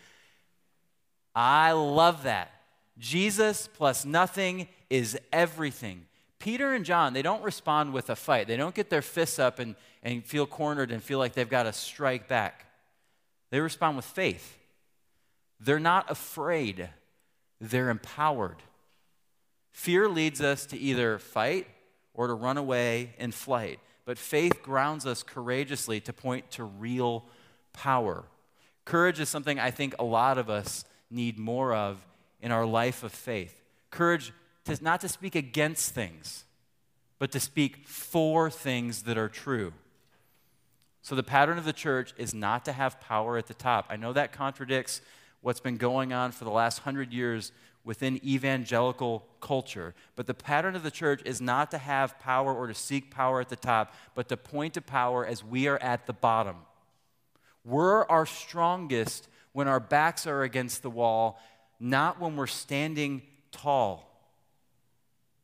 I 1.35 1.73
love 1.73 2.23
that. 2.23 2.51
Jesus 2.97 3.67
plus 3.73 4.05
nothing 4.05 4.67
is 4.89 5.17
everything. 5.33 6.05
Peter 6.43 6.73
and 6.73 6.83
John, 6.83 7.13
they 7.13 7.21
don't 7.21 7.41
respond 7.41 7.93
with 7.93 8.09
a 8.09 8.17
fight. 8.17 8.47
They 8.47 8.57
don't 8.57 8.75
get 8.75 8.89
their 8.89 9.01
fists 9.01 9.39
up 9.39 9.59
and, 9.59 9.75
and 10.03 10.25
feel 10.25 10.45
cornered 10.45 10.91
and 10.91 11.01
feel 11.01 11.17
like 11.17 11.31
they've 11.31 11.49
got 11.49 11.63
to 11.63 11.71
strike 11.71 12.27
back. 12.27 12.65
They 13.49 13.61
respond 13.61 13.95
with 13.95 14.03
faith. 14.03 14.57
They're 15.61 15.79
not 15.79 16.11
afraid, 16.11 16.89
they're 17.61 17.89
empowered. 17.89 18.57
Fear 19.71 20.09
leads 20.09 20.41
us 20.41 20.65
to 20.65 20.77
either 20.77 21.17
fight 21.17 21.65
or 22.13 22.27
to 22.27 22.33
run 22.33 22.57
away 22.57 23.13
in 23.17 23.31
flight, 23.31 23.79
but 24.03 24.17
faith 24.17 24.61
grounds 24.61 25.05
us 25.05 25.23
courageously 25.23 26.01
to 26.01 26.11
point 26.11 26.51
to 26.51 26.65
real 26.65 27.23
power. 27.71 28.25
Courage 28.83 29.21
is 29.21 29.29
something 29.29 29.61
I 29.61 29.71
think 29.71 29.95
a 29.97 30.03
lot 30.03 30.37
of 30.37 30.49
us 30.49 30.83
need 31.09 31.39
more 31.39 31.73
of 31.73 32.05
in 32.41 32.51
our 32.51 32.65
life 32.65 33.01
of 33.01 33.13
faith. 33.13 33.61
Courage 33.91 34.33
to 34.65 34.83
not 34.83 35.01
to 35.01 35.09
speak 35.09 35.35
against 35.35 35.93
things, 35.93 36.45
but 37.19 37.31
to 37.31 37.39
speak 37.39 37.87
for 37.87 38.49
things 38.49 39.03
that 39.03 39.17
are 39.17 39.29
true. 39.29 39.73
So 41.01 41.15
the 41.15 41.23
pattern 41.23 41.57
of 41.57 41.65
the 41.65 41.73
church 41.73 42.13
is 42.17 42.33
not 42.33 42.63
to 42.65 42.71
have 42.71 43.01
power 43.01 43.37
at 43.37 43.47
the 43.47 43.53
top. 43.53 43.87
I 43.89 43.97
know 43.97 44.13
that 44.13 44.31
contradicts 44.31 45.01
what's 45.41 45.59
been 45.59 45.77
going 45.77 46.13
on 46.13 46.31
for 46.31 46.45
the 46.45 46.51
last 46.51 46.79
hundred 46.79 47.11
years 47.11 47.51
within 47.83 48.25
evangelical 48.25 49.25
culture. 49.41 49.93
But 50.15 50.27
the 50.27 50.33
pattern 50.33 50.75
of 50.75 50.83
the 50.83 50.91
church 50.91 51.21
is 51.25 51.41
not 51.41 51.71
to 51.71 51.77
have 51.77 52.17
power 52.19 52.53
or 52.53 52.67
to 52.67 52.73
seek 52.73 53.11
power 53.11 53.41
at 53.41 53.49
the 53.49 53.57
top, 53.57 53.93
but 54.15 54.29
to 54.29 54.37
point 54.37 54.75
to 54.75 54.81
power 54.81 55.25
as 55.25 55.43
we 55.43 55.67
are 55.67 55.77
at 55.79 56.07
the 56.07 56.13
bottom. 56.13 56.55
We're 57.65 58.05
our 58.05 58.25
strongest 58.25 59.27
when 59.51 59.67
our 59.67 59.81
backs 59.81 60.25
are 60.25 60.43
against 60.43 60.81
the 60.81 60.89
wall, 60.89 61.39
not 61.79 62.19
when 62.19 62.37
we're 62.37 62.47
standing 62.47 63.21
tall. 63.51 64.12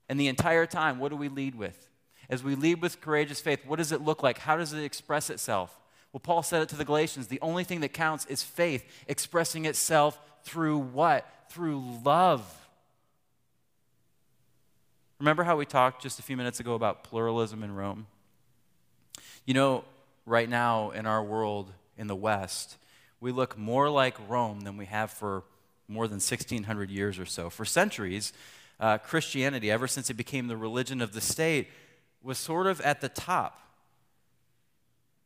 And 0.09 0.19
the 0.19 0.27
entire 0.27 0.65
time, 0.65 0.99
what 0.99 1.09
do 1.09 1.15
we 1.15 1.29
lead 1.29 1.55
with? 1.55 1.87
As 2.29 2.43
we 2.43 2.55
lead 2.55 2.81
with 2.81 2.99
courageous 2.99 3.39
faith, 3.39 3.65
what 3.65 3.77
does 3.77 3.91
it 3.91 4.01
look 4.01 4.23
like? 4.23 4.39
How 4.39 4.57
does 4.57 4.73
it 4.73 4.83
express 4.83 5.29
itself? 5.29 5.79
Well, 6.11 6.19
Paul 6.19 6.41
said 6.43 6.63
it 6.63 6.69
to 6.69 6.75
the 6.75 6.85
Galatians 6.85 7.27
the 7.27 7.39
only 7.41 7.63
thing 7.63 7.81
that 7.81 7.93
counts 7.93 8.25
is 8.25 8.41
faith 8.41 8.83
expressing 9.07 9.65
itself 9.65 10.19
through 10.43 10.79
what? 10.79 11.27
Through 11.49 11.83
love. 12.03 12.43
Remember 15.19 15.43
how 15.43 15.57
we 15.57 15.65
talked 15.65 16.01
just 16.01 16.17
a 16.17 16.23
few 16.23 16.37
minutes 16.37 16.59
ago 16.59 16.73
about 16.73 17.03
pluralism 17.03 17.61
in 17.61 17.75
Rome? 17.75 18.07
You 19.45 19.53
know, 19.53 19.83
right 20.25 20.49
now 20.49 20.91
in 20.91 21.05
our 21.05 21.23
world 21.23 21.71
in 21.97 22.07
the 22.07 22.15
West, 22.15 22.77
we 23.19 23.31
look 23.31 23.57
more 23.57 23.89
like 23.89 24.15
Rome 24.29 24.61
than 24.61 24.77
we 24.77 24.85
have 24.85 25.11
for 25.11 25.43
more 25.87 26.07
than 26.07 26.15
1600 26.15 26.89
years 26.89 27.19
or 27.19 27.25
so. 27.25 27.49
For 27.49 27.65
centuries, 27.65 28.31
uh, 28.79 28.97
Christianity, 28.97 29.69
ever 29.69 29.87
since 29.87 30.09
it 30.09 30.15
became 30.15 30.47
the 30.47 30.57
religion 30.57 31.01
of 31.01 31.13
the 31.13 31.21
state, 31.21 31.67
was 32.23 32.37
sort 32.37 32.67
of 32.67 32.81
at 32.81 33.01
the 33.01 33.09
top. 33.09 33.59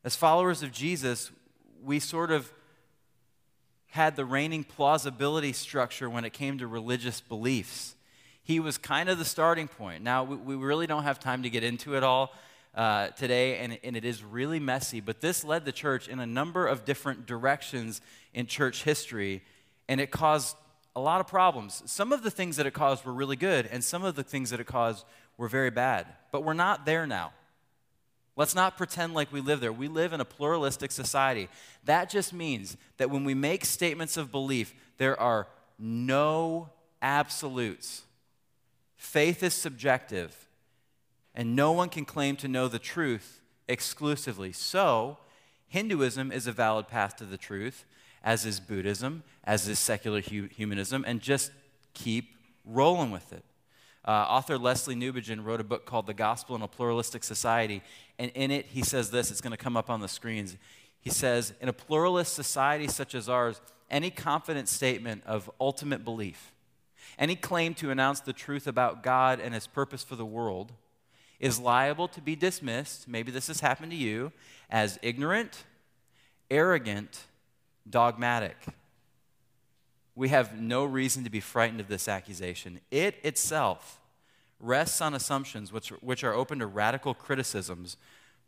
As 0.02 0.16
followers 0.16 0.62
of 0.62 0.72
Jesus, 0.72 1.30
we 1.82 1.98
sort 1.98 2.30
of 2.30 2.52
had 3.88 4.16
the 4.16 4.24
reigning 4.24 4.64
plausibility 4.64 5.52
structure 5.52 6.10
when 6.10 6.24
it 6.24 6.32
came 6.32 6.58
to 6.58 6.66
religious 6.66 7.20
beliefs. 7.20 7.94
He 8.42 8.60
was 8.60 8.76
kind 8.76 9.08
of 9.08 9.18
the 9.18 9.24
starting 9.24 9.68
point. 9.68 10.02
Now, 10.02 10.24
we, 10.24 10.36
we 10.36 10.54
really 10.56 10.86
don't 10.86 11.04
have 11.04 11.20
time 11.20 11.44
to 11.44 11.50
get 11.50 11.62
into 11.62 11.96
it 11.96 12.02
all 12.02 12.32
uh, 12.74 13.08
today, 13.10 13.58
and, 13.58 13.78
and 13.84 13.96
it 13.96 14.04
is 14.04 14.24
really 14.24 14.58
messy, 14.58 15.00
but 15.00 15.20
this 15.20 15.44
led 15.44 15.64
the 15.64 15.72
church 15.72 16.08
in 16.08 16.18
a 16.18 16.26
number 16.26 16.66
of 16.66 16.84
different 16.84 17.24
directions 17.24 18.00
in 18.34 18.46
church 18.46 18.82
history, 18.82 19.42
and 19.88 20.00
it 20.00 20.10
caused 20.10 20.56
a 20.96 21.00
lot 21.00 21.20
of 21.20 21.26
problems. 21.26 21.82
Some 21.86 22.12
of 22.12 22.22
the 22.22 22.30
things 22.30 22.56
that 22.56 22.66
it 22.66 22.72
caused 22.72 23.04
were 23.04 23.12
really 23.12 23.36
good, 23.36 23.66
and 23.66 23.82
some 23.82 24.04
of 24.04 24.14
the 24.14 24.22
things 24.22 24.50
that 24.50 24.60
it 24.60 24.66
caused 24.66 25.04
were 25.36 25.48
very 25.48 25.70
bad. 25.70 26.06
But 26.30 26.44
we're 26.44 26.54
not 26.54 26.86
there 26.86 27.06
now. 27.06 27.32
Let's 28.36 28.54
not 28.54 28.76
pretend 28.76 29.14
like 29.14 29.32
we 29.32 29.40
live 29.40 29.60
there. 29.60 29.72
We 29.72 29.88
live 29.88 30.12
in 30.12 30.20
a 30.20 30.24
pluralistic 30.24 30.90
society. 30.90 31.48
That 31.84 32.10
just 32.10 32.32
means 32.32 32.76
that 32.96 33.10
when 33.10 33.24
we 33.24 33.34
make 33.34 33.64
statements 33.64 34.16
of 34.16 34.32
belief, 34.32 34.74
there 34.98 35.18
are 35.20 35.46
no 35.78 36.70
absolutes. 37.00 38.02
Faith 38.96 39.42
is 39.42 39.54
subjective, 39.54 40.48
and 41.34 41.54
no 41.54 41.72
one 41.72 41.88
can 41.88 42.04
claim 42.04 42.36
to 42.36 42.48
know 42.48 42.66
the 42.66 42.78
truth 42.78 43.40
exclusively. 43.68 44.52
So, 44.52 45.18
Hinduism 45.68 46.30
is 46.30 46.46
a 46.46 46.52
valid 46.52 46.88
path 46.88 47.16
to 47.16 47.24
the 47.24 47.36
truth, 47.36 47.84
as 48.24 48.46
is 48.46 48.58
Buddhism, 48.58 49.22
as 49.44 49.68
is 49.68 49.78
secular 49.78 50.20
humanism, 50.20 51.04
and 51.06 51.20
just 51.20 51.52
keep 51.92 52.34
rolling 52.64 53.10
with 53.10 53.32
it. 53.32 53.44
Uh, 54.06 54.10
author 54.10 54.58
Lesslie 54.58 54.96
Newbigin 54.96 55.44
wrote 55.44 55.60
a 55.60 55.64
book 55.64 55.86
called 55.86 56.06
The 56.06 56.14
Gospel 56.14 56.56
in 56.56 56.62
a 56.62 56.68
Pluralistic 56.68 57.22
Society, 57.22 57.82
and 58.18 58.30
in 58.34 58.50
it 58.50 58.66
he 58.66 58.82
says 58.82 59.10
this 59.10 59.30
it's 59.30 59.40
going 59.40 59.52
to 59.52 59.62
come 59.62 59.76
up 59.76 59.90
on 59.90 60.00
the 60.00 60.08
screens. 60.08 60.56
He 61.00 61.10
says, 61.10 61.52
In 61.60 61.68
a 61.68 61.72
pluralist 61.72 62.34
society 62.34 62.88
such 62.88 63.14
as 63.14 63.28
ours, 63.28 63.60
any 63.90 64.10
confident 64.10 64.68
statement 64.68 65.22
of 65.26 65.50
ultimate 65.60 66.04
belief, 66.04 66.52
any 67.18 67.36
claim 67.36 67.74
to 67.74 67.90
announce 67.90 68.20
the 68.20 68.32
truth 68.32 68.66
about 68.66 69.02
God 69.02 69.38
and 69.38 69.54
his 69.54 69.66
purpose 69.66 70.02
for 70.02 70.16
the 70.16 70.24
world, 70.24 70.72
is 71.38 71.58
liable 71.58 72.08
to 72.08 72.22
be 72.22 72.34
dismissed, 72.34 73.06
maybe 73.06 73.30
this 73.30 73.48
has 73.48 73.60
happened 73.60 73.92
to 73.92 73.98
you, 73.98 74.32
as 74.70 74.98
ignorant, 75.02 75.64
arrogant, 76.50 77.24
dogmatic. 77.88 78.56
We 80.14 80.28
have 80.28 80.60
no 80.60 80.84
reason 80.84 81.24
to 81.24 81.30
be 81.30 81.40
frightened 81.40 81.80
of 81.80 81.88
this 81.88 82.08
accusation. 82.08 82.80
It 82.90 83.16
itself 83.22 84.00
rests 84.60 85.00
on 85.00 85.14
assumptions 85.14 85.72
which, 85.72 85.90
which 86.00 86.24
are 86.24 86.34
open 86.34 86.60
to 86.60 86.66
radical 86.66 87.14
criticisms, 87.14 87.96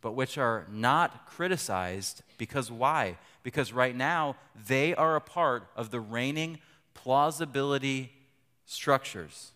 but 0.00 0.12
which 0.12 0.38
are 0.38 0.66
not 0.70 1.26
criticized 1.26 2.22
because 2.38 2.70
why? 2.70 3.18
Because 3.42 3.72
right 3.72 3.96
now 3.96 4.36
they 4.66 4.94
are 4.94 5.16
a 5.16 5.20
part 5.20 5.68
of 5.74 5.90
the 5.90 6.00
reigning 6.00 6.58
plausibility 6.94 8.12
structures. 8.64 9.52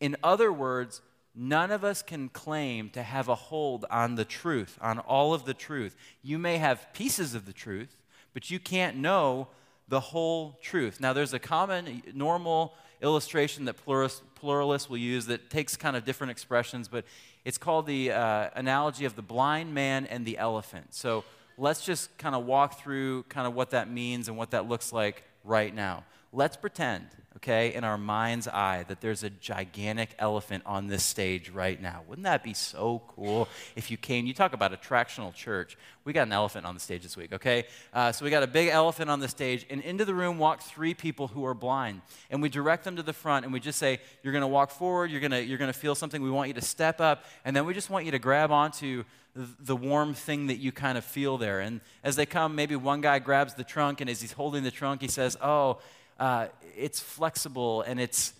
In 0.00 0.16
other 0.22 0.52
words, 0.52 1.00
none 1.34 1.70
of 1.70 1.84
us 1.84 2.02
can 2.02 2.28
claim 2.28 2.90
to 2.90 3.02
have 3.02 3.28
a 3.28 3.34
hold 3.34 3.84
on 3.90 4.16
the 4.16 4.24
truth, 4.24 4.78
on 4.80 4.98
all 4.98 5.34
of 5.34 5.44
the 5.44 5.54
truth. 5.54 5.96
You 6.22 6.38
may 6.38 6.58
have 6.58 6.92
pieces 6.92 7.34
of 7.34 7.46
the 7.46 7.52
truth, 7.52 7.96
but 8.34 8.50
you 8.50 8.58
can't 8.58 8.98
know 8.98 9.48
the 9.88 10.00
whole 10.00 10.58
truth. 10.62 11.00
Now, 11.00 11.12
there's 11.12 11.32
a 11.32 11.38
common, 11.38 12.02
normal 12.14 12.74
illustration 13.00 13.64
that 13.66 13.76
pluralists 13.84 14.90
will 14.90 14.98
use 14.98 15.26
that 15.26 15.50
takes 15.50 15.76
kind 15.76 15.96
of 15.96 16.04
different 16.04 16.30
expressions, 16.30 16.88
but 16.88 17.04
it's 17.44 17.58
called 17.58 17.86
the 17.86 18.12
uh, 18.12 18.50
analogy 18.54 19.04
of 19.04 19.16
the 19.16 19.22
blind 19.22 19.72
man 19.74 20.06
and 20.06 20.26
the 20.26 20.38
elephant. 20.38 20.94
So 20.94 21.24
let's 21.58 21.84
just 21.84 22.16
kind 22.18 22.34
of 22.34 22.46
walk 22.46 22.80
through 22.80 23.24
kind 23.24 23.46
of 23.46 23.54
what 23.54 23.70
that 23.70 23.90
means 23.90 24.28
and 24.28 24.36
what 24.36 24.50
that 24.50 24.68
looks 24.68 24.92
like 24.92 25.24
right 25.44 25.74
now. 25.74 26.04
Let's 26.32 26.56
pretend 26.56 27.06
okay, 27.36 27.74
in 27.74 27.82
our 27.82 27.98
mind's 27.98 28.46
eye 28.46 28.84
that 28.88 29.00
there's 29.00 29.24
a 29.24 29.30
gigantic 29.30 30.10
elephant 30.18 30.62
on 30.66 30.86
this 30.86 31.02
stage 31.02 31.50
right 31.50 31.80
now. 31.80 32.02
Wouldn't 32.06 32.24
that 32.24 32.44
be 32.44 32.54
so 32.54 33.02
cool 33.08 33.48
if 33.74 33.90
you 33.90 33.96
came? 33.96 34.24
You 34.26 34.34
talk 34.34 34.52
about 34.52 34.72
attractional 34.72 35.34
church. 35.34 35.76
We 36.04 36.12
got 36.12 36.28
an 36.28 36.32
elephant 36.32 36.64
on 36.64 36.74
the 36.74 36.80
stage 36.80 37.02
this 37.02 37.16
week, 37.16 37.32
okay? 37.32 37.64
Uh, 37.92 38.12
so 38.12 38.24
we 38.24 38.30
got 38.30 38.42
a 38.42 38.46
big 38.46 38.68
elephant 38.68 39.10
on 39.10 39.18
the 39.20 39.28
stage, 39.28 39.66
and 39.68 39.80
into 39.80 40.04
the 40.04 40.14
room 40.14 40.38
walk 40.38 40.62
three 40.62 40.94
people 40.94 41.28
who 41.28 41.44
are 41.44 41.54
blind. 41.54 42.02
And 42.30 42.40
we 42.40 42.48
direct 42.48 42.84
them 42.84 42.96
to 42.96 43.02
the 43.02 43.12
front, 43.12 43.44
and 43.44 43.52
we 43.52 43.60
just 43.60 43.78
say, 43.78 44.00
You're 44.22 44.32
to 44.32 44.46
walk 44.46 44.70
forward, 44.70 45.10
you're 45.10 45.20
gonna, 45.20 45.40
you're 45.40 45.58
to 45.58 45.72
feel 45.72 45.94
something. 45.94 46.22
We 46.22 46.30
want 46.30 46.48
you 46.48 46.54
to 46.54 46.62
step 46.62 47.00
up, 47.00 47.24
and 47.44 47.56
then 47.56 47.66
we 47.66 47.74
just 47.74 47.90
want 47.90 48.04
you 48.04 48.12
to 48.12 48.18
grab 48.18 48.52
onto 48.52 49.04
the 49.34 49.74
warm 49.74 50.14
thing 50.14 50.46
that 50.46 50.58
you 50.58 50.70
kind 50.70 50.96
of 50.96 51.04
feel 51.04 51.38
there. 51.38 51.58
And 51.60 51.80
as 52.04 52.14
they 52.14 52.26
come, 52.26 52.54
maybe 52.54 52.76
one 52.76 53.00
guy 53.00 53.18
grabs 53.18 53.54
the 53.54 53.64
trunk, 53.64 54.00
and 54.00 54.08
as 54.08 54.20
he's 54.20 54.32
holding 54.32 54.62
the 54.62 54.70
trunk, 54.70 55.00
he 55.00 55.08
says, 55.08 55.36
Oh, 55.42 55.78
uh, 56.18 56.46
it's 56.76 57.00
flexible 57.00 57.82
and 57.82 58.00
it's, 58.00 58.34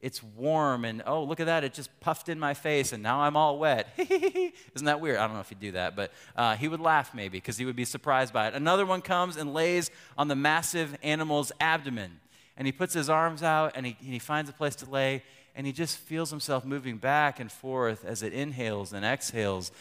it's 0.00 0.22
warm 0.22 0.84
and 0.84 1.02
oh 1.06 1.24
look 1.24 1.40
at 1.40 1.46
that 1.46 1.64
it 1.64 1.72
just 1.74 1.88
puffed 2.00 2.28
in 2.28 2.38
my 2.38 2.54
face 2.54 2.92
and 2.92 3.02
now 3.02 3.20
i'm 3.22 3.36
all 3.36 3.58
wet. 3.58 3.88
Isn't 3.98 4.84
that 4.84 5.00
weird? 5.00 5.16
I 5.16 5.26
don't 5.26 5.34
know 5.34 5.40
if 5.40 5.48
he'd 5.48 5.60
do 5.60 5.72
that 5.72 5.96
but 5.96 6.12
uh, 6.36 6.54
he 6.54 6.68
would 6.68 6.80
laugh 6.80 7.14
maybe 7.14 7.38
because 7.38 7.58
he 7.58 7.64
would 7.64 7.76
be 7.76 7.84
surprised 7.84 8.32
by 8.32 8.48
it. 8.48 8.54
Another 8.54 8.86
one 8.86 9.02
comes 9.02 9.36
and 9.36 9.52
lays 9.52 9.90
on 10.16 10.28
the 10.28 10.36
massive 10.36 10.96
animal's 11.02 11.50
abdomen 11.60 12.20
and 12.56 12.66
he 12.66 12.72
puts 12.72 12.94
his 12.94 13.10
arms 13.10 13.42
out 13.42 13.72
and 13.74 13.86
he, 13.86 13.96
and 14.00 14.12
he 14.12 14.18
finds 14.18 14.48
a 14.48 14.52
place 14.52 14.76
to 14.76 14.90
lay 14.90 15.22
and 15.54 15.66
he 15.66 15.72
just 15.72 15.96
feels 15.98 16.30
himself 16.30 16.64
moving 16.64 16.98
back 16.98 17.40
and 17.40 17.50
forth 17.50 18.04
as 18.04 18.22
it 18.22 18.32
inhales 18.32 18.92
and 18.92 19.04
exhales. 19.04 19.72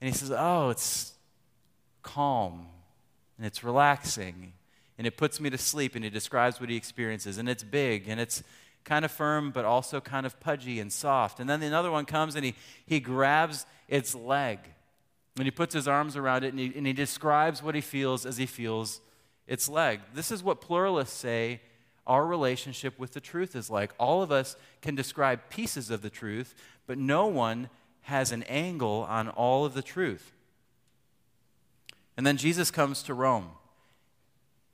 And 0.00 0.08
he 0.08 0.16
says 0.16 0.30
oh 0.30 0.70
it's 0.70 1.14
calm 2.02 2.68
and 3.38 3.46
it's 3.46 3.64
relaxing 3.64 4.52
and 4.98 5.06
it 5.06 5.16
puts 5.16 5.40
me 5.40 5.50
to 5.50 5.58
sleep. 5.58 5.94
And 5.94 6.04
he 6.04 6.10
describes 6.10 6.60
what 6.60 6.70
he 6.70 6.76
experiences. 6.76 7.38
And 7.38 7.48
it's 7.48 7.62
big 7.62 8.08
and 8.08 8.20
it's 8.20 8.42
kind 8.84 9.04
of 9.04 9.10
firm, 9.10 9.50
but 9.50 9.64
also 9.64 10.00
kind 10.00 10.26
of 10.26 10.38
pudgy 10.40 10.78
and 10.80 10.92
soft. 10.92 11.40
And 11.40 11.48
then 11.48 11.62
another 11.62 11.90
one 11.90 12.04
comes 12.04 12.34
and 12.34 12.44
he, 12.44 12.54
he 12.86 13.00
grabs 13.00 13.66
its 13.88 14.14
leg 14.14 14.58
and 15.36 15.44
he 15.44 15.50
puts 15.50 15.74
his 15.74 15.88
arms 15.88 16.16
around 16.16 16.44
it 16.44 16.48
and 16.48 16.58
he, 16.58 16.72
and 16.76 16.86
he 16.86 16.92
describes 16.92 17.62
what 17.62 17.74
he 17.74 17.80
feels 17.80 18.24
as 18.24 18.36
he 18.36 18.46
feels 18.46 19.00
its 19.46 19.68
leg. 19.68 20.00
This 20.14 20.30
is 20.30 20.42
what 20.42 20.60
pluralists 20.60 21.16
say 21.16 21.60
our 22.06 22.26
relationship 22.26 22.98
with 22.98 23.12
the 23.12 23.20
truth 23.20 23.56
is 23.56 23.70
like. 23.70 23.92
All 23.98 24.22
of 24.22 24.30
us 24.30 24.56
can 24.82 24.94
describe 24.94 25.48
pieces 25.48 25.90
of 25.90 26.02
the 26.02 26.10
truth, 26.10 26.54
but 26.86 26.98
no 26.98 27.26
one 27.26 27.70
has 28.02 28.30
an 28.32 28.42
angle 28.44 29.06
on 29.08 29.28
all 29.30 29.64
of 29.64 29.74
the 29.74 29.82
truth. 29.82 30.32
And 32.16 32.26
then 32.26 32.36
Jesus 32.36 32.70
comes 32.70 33.02
to 33.04 33.14
Rome. 33.14 33.48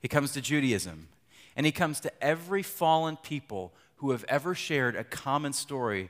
He 0.01 0.07
comes 0.07 0.31
to 0.33 0.41
Judaism. 0.41 1.07
And 1.55 1.65
he 1.65 1.71
comes 1.71 1.99
to 2.01 2.23
every 2.23 2.63
fallen 2.63 3.17
people 3.17 3.73
who 3.97 4.11
have 4.11 4.25
ever 4.27 4.55
shared 4.55 4.95
a 4.95 5.03
common 5.03 5.53
story 5.53 6.09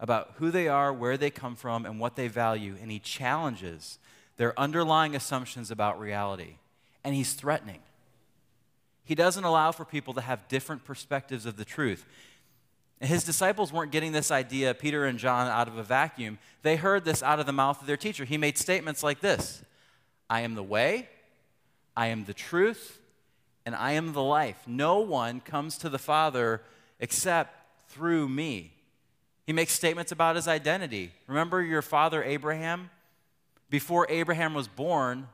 about 0.00 0.32
who 0.36 0.50
they 0.50 0.66
are, 0.66 0.92
where 0.92 1.16
they 1.16 1.30
come 1.30 1.54
from, 1.54 1.86
and 1.86 2.00
what 2.00 2.16
they 2.16 2.28
value. 2.28 2.76
And 2.80 2.90
he 2.90 2.98
challenges 2.98 3.98
their 4.36 4.58
underlying 4.58 5.14
assumptions 5.14 5.70
about 5.70 6.00
reality. 6.00 6.56
And 7.04 7.14
he's 7.14 7.34
threatening. 7.34 7.80
He 9.04 9.14
doesn't 9.14 9.44
allow 9.44 9.72
for 9.72 9.84
people 9.84 10.14
to 10.14 10.20
have 10.20 10.48
different 10.48 10.84
perspectives 10.84 11.46
of 11.46 11.56
the 11.56 11.64
truth. 11.64 12.04
His 13.00 13.24
disciples 13.24 13.72
weren't 13.72 13.90
getting 13.90 14.12
this 14.12 14.30
idea, 14.30 14.74
Peter 14.74 15.04
and 15.04 15.18
John, 15.18 15.48
out 15.48 15.66
of 15.66 15.76
a 15.76 15.82
vacuum. 15.82 16.38
They 16.62 16.76
heard 16.76 17.04
this 17.04 17.22
out 17.22 17.40
of 17.40 17.46
the 17.46 17.52
mouth 17.52 17.80
of 17.80 17.86
their 17.88 17.96
teacher. 17.96 18.24
He 18.24 18.38
made 18.38 18.56
statements 18.56 19.02
like 19.02 19.20
this 19.20 19.62
I 20.30 20.40
am 20.40 20.54
the 20.54 20.62
way, 20.62 21.08
I 21.96 22.06
am 22.06 22.24
the 22.24 22.34
truth, 22.34 23.00
and 23.64 23.74
I 23.74 23.92
am 23.92 24.12
the 24.12 24.22
life. 24.22 24.62
No 24.66 25.00
one 25.00 25.40
comes 25.40 25.78
to 25.78 25.88
the 25.88 25.98
Father 25.98 26.62
except 27.00 27.56
through 27.88 28.28
me. 28.28 28.72
He 29.46 29.52
makes 29.52 29.72
statements 29.72 30.12
about 30.12 30.36
his 30.36 30.48
identity. 30.48 31.12
Remember 31.26 31.62
your 31.62 31.82
father 31.82 32.22
Abraham? 32.22 32.90
Before 33.68 34.06
Abraham 34.08 34.54
was 34.54 34.68
born, 34.68 35.28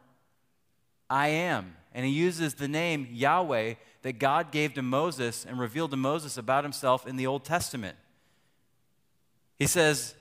I 1.11 1.29
am. 1.29 1.77
And 1.95 2.07
he 2.07 2.13
uses 2.13 2.55
the 2.55 2.69
name 2.69 3.09
Yahweh 3.11 3.75
that 4.03 4.19
God 4.19 4.51
gave 4.51 4.75
to 4.75 4.83
Moses 4.83 5.45
and 5.45 5.59
revealed 5.59 5.91
to 5.91 5.97
Moses 5.97 6.39
about 6.39 6.65
himself 6.65 7.07
in 7.07 7.17
the 7.17 7.27
Old 7.27 7.45
Testament. 7.45 7.97
He 9.59 9.67
says 9.67 10.15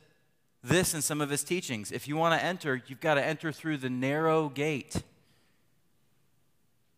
this 0.64 0.94
in 0.94 1.02
some 1.02 1.22
of 1.22 1.30
his 1.30 1.44
teachings 1.44 1.92
if 1.92 2.08
you 2.08 2.18
want 2.18 2.40
to 2.40 2.44
enter, 2.44 2.82
you've 2.88 3.00
got 3.00 3.16
to 3.16 3.26
enter 3.26 3.52
through 3.52 3.78
the 3.78 3.90
narrow 3.90 4.50
gate. 4.50 5.04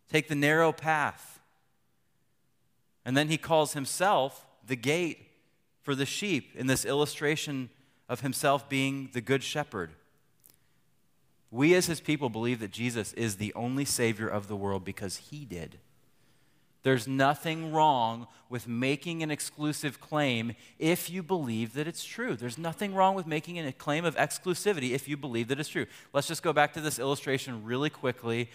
Take 0.09 0.27
the 0.27 0.35
narrow 0.35 0.71
path. 0.71 1.39
And 3.05 3.15
then 3.15 3.29
he 3.29 3.37
calls 3.37 3.73
himself 3.73 4.45
the 4.65 4.75
gate 4.75 5.27
for 5.81 5.95
the 5.95 6.05
sheep 6.05 6.51
in 6.55 6.67
this 6.67 6.85
illustration 6.85 7.69
of 8.07 8.21
himself 8.21 8.67
being 8.69 9.09
the 9.13 9.21
good 9.21 9.43
shepherd. 9.43 9.91
We, 11.51 11.73
as 11.73 11.87
his 11.87 12.01
people, 12.01 12.29
believe 12.29 12.59
that 12.59 12.71
Jesus 12.71 13.13
is 13.13 13.37
the 13.37 13.53
only 13.53 13.85
Savior 13.85 14.27
of 14.27 14.47
the 14.47 14.55
world 14.55 14.85
because 14.85 15.17
he 15.17 15.45
did. 15.45 15.79
There's 16.83 17.07
nothing 17.07 17.71
wrong 17.71 18.27
with 18.49 18.67
making 18.67 19.21
an 19.21 19.31
exclusive 19.31 19.99
claim 19.99 20.53
if 20.77 21.09
you 21.09 21.21
believe 21.21 21.73
that 21.73 21.87
it's 21.87 22.05
true. 22.05 22.35
There's 22.35 22.57
nothing 22.57 22.95
wrong 22.95 23.15
with 23.15 23.27
making 23.27 23.59
a 23.59 23.71
claim 23.73 24.05
of 24.05 24.15
exclusivity 24.15 24.91
if 24.91 25.07
you 25.07 25.17
believe 25.17 25.49
that 25.49 25.59
it's 25.59 25.69
true. 25.69 25.87
Let's 26.13 26.27
just 26.27 26.43
go 26.43 26.53
back 26.53 26.73
to 26.73 26.81
this 26.81 26.97
illustration 26.97 27.65
really 27.65 27.89
quickly 27.89 28.49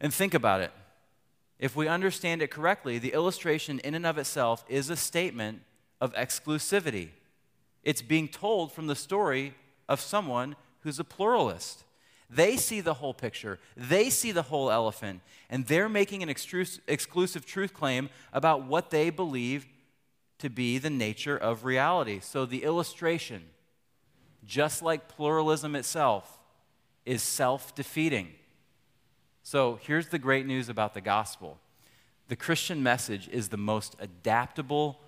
and 0.00 0.12
think 0.12 0.34
about 0.34 0.60
it. 0.60 0.72
If 1.58 1.74
we 1.74 1.88
understand 1.88 2.40
it 2.40 2.50
correctly, 2.50 2.98
the 2.98 3.12
illustration 3.12 3.80
in 3.80 3.94
and 3.94 4.06
of 4.06 4.18
itself 4.18 4.64
is 4.68 4.90
a 4.90 4.96
statement 4.96 5.62
of 6.00 6.14
exclusivity. 6.14 7.08
It's 7.82 8.02
being 8.02 8.28
told 8.28 8.72
from 8.72 8.86
the 8.86 8.94
story 8.94 9.54
of 9.88 10.00
someone 10.00 10.54
who's 10.80 10.98
a 10.98 11.04
pluralist. 11.04 11.84
They 12.30 12.56
see 12.56 12.80
the 12.80 12.94
whole 12.94 13.14
picture, 13.14 13.58
they 13.76 14.10
see 14.10 14.32
the 14.32 14.42
whole 14.42 14.70
elephant, 14.70 15.22
and 15.48 15.66
they're 15.66 15.88
making 15.88 16.22
an 16.22 16.28
exclusive 16.28 17.46
truth 17.46 17.72
claim 17.72 18.10
about 18.32 18.64
what 18.64 18.90
they 18.90 19.10
believe 19.10 19.66
to 20.38 20.50
be 20.50 20.78
the 20.78 20.90
nature 20.90 21.36
of 21.36 21.64
reality. 21.64 22.20
So 22.20 22.44
the 22.44 22.64
illustration, 22.64 23.44
just 24.44 24.82
like 24.82 25.08
pluralism 25.08 25.74
itself, 25.74 26.38
is 27.06 27.22
self 27.22 27.74
defeating. 27.74 28.28
So 29.50 29.78
here's 29.80 30.08
the 30.08 30.18
great 30.18 30.44
news 30.44 30.68
about 30.68 30.92
the 30.92 31.00
gospel 31.00 31.58
the 32.28 32.36
Christian 32.36 32.82
message 32.82 33.28
is 33.28 33.48
the 33.48 33.56
most 33.56 33.96
adaptable 33.98 35.00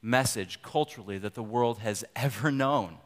message 0.00 0.62
culturally 0.62 1.18
that 1.18 1.34
the 1.34 1.42
world 1.42 1.80
has 1.80 2.04
ever 2.14 2.52
known. 2.52 2.98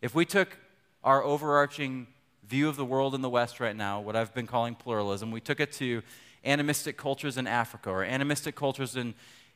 If 0.00 0.14
we 0.14 0.24
took 0.24 0.56
our 1.02 1.20
overarching 1.20 2.06
view 2.46 2.68
of 2.68 2.76
the 2.76 2.84
world 2.84 3.12
in 3.12 3.22
the 3.22 3.28
West 3.28 3.58
right 3.58 3.74
now, 3.74 3.98
what 3.98 4.14
I've 4.14 4.32
been 4.32 4.46
calling 4.46 4.76
pluralism, 4.76 5.32
we 5.32 5.40
took 5.40 5.58
it 5.58 5.72
to 5.72 6.00
animistic 6.44 6.96
cultures 6.96 7.36
in 7.36 7.48
Africa 7.48 7.90
or 7.90 8.04
animistic 8.04 8.54
cultures 8.54 8.94
in, 8.94 9.14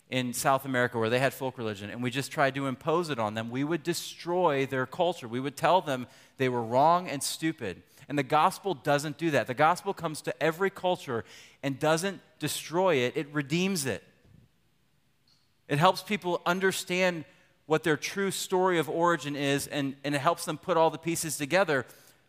in 0.08 0.32
South 0.32 0.64
America 0.64 0.98
where 0.98 1.08
they 1.08 1.20
had 1.20 1.32
folk 1.32 1.56
religion, 1.56 1.88
and 1.88 2.02
we 2.02 2.10
just 2.10 2.32
tried 2.32 2.56
to 2.56 2.66
impose 2.66 3.10
it 3.10 3.20
on 3.20 3.34
them, 3.34 3.48
we 3.48 3.62
would 3.62 3.84
destroy 3.84 4.66
their 4.66 4.86
culture. 4.86 5.28
We 5.28 5.38
would 5.38 5.56
tell 5.56 5.80
them 5.80 6.08
they 6.36 6.48
were 6.48 6.64
wrong 6.64 7.08
and 7.08 7.22
stupid. 7.22 7.84
And 8.10 8.18
the 8.18 8.24
gospel 8.24 8.74
doesn't 8.74 9.18
do 9.18 9.30
that. 9.30 9.46
The 9.46 9.54
gospel 9.54 9.94
comes 9.94 10.20
to 10.22 10.42
every 10.42 10.68
culture 10.68 11.24
and 11.62 11.78
doesn't 11.78 12.20
destroy 12.40 12.96
it, 12.96 13.16
it 13.16 13.28
redeems 13.32 13.86
it. 13.86 14.02
It 15.68 15.78
helps 15.78 16.02
people 16.02 16.42
understand 16.44 17.24
what 17.66 17.84
their 17.84 17.96
true 17.96 18.32
story 18.32 18.80
of 18.80 18.90
origin 18.90 19.36
is, 19.36 19.68
and, 19.68 19.94
and 20.02 20.16
it 20.16 20.20
helps 20.20 20.44
them 20.44 20.58
put 20.58 20.76
all 20.76 20.90
the 20.90 20.98
pieces 20.98 21.36
together, 21.36 21.86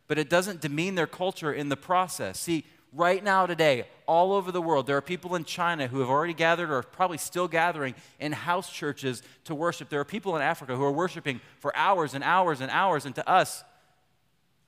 but 0.08 0.20
it 0.20 0.30
doesn't 0.30 0.62
demean 0.62 0.94
their 0.94 1.08
culture 1.08 1.52
in 1.52 1.70
the 1.70 1.78
process. 1.78 2.40
See, 2.40 2.64
right 2.94 3.24
now, 3.24 3.48
today, 3.48 3.88
all 4.06 4.34
over 4.34 4.52
the 4.52 4.62
world, 4.62 4.86
there 4.86 4.98
are 4.98 5.02
people 5.02 5.34
in 5.34 5.46
China 5.46 5.88
who 5.88 6.00
have 6.00 6.10
already 6.10 6.36
gathered 6.36 6.70
or 6.70 6.76
are 6.76 6.84
probably 6.84 7.18
still 7.18 7.48
gathering 7.48 7.96
in 8.20 8.34
house 8.34 8.72
churches 8.72 9.24
to 9.46 9.56
worship. 9.56 9.90
There 9.90 10.00
are 10.00 10.06
people 10.06 10.36
in 10.36 10.44
Africa 10.44 10.76
who 10.76 10.84
are 10.84 10.92
worshiping 10.92 11.42
for 11.58 11.76
hours 11.76 12.14
and 12.14 12.24
hours 12.24 12.62
and 12.62 12.70
hours, 12.70 13.08
and 13.08 13.16
to 13.16 13.28
us, 13.28 13.64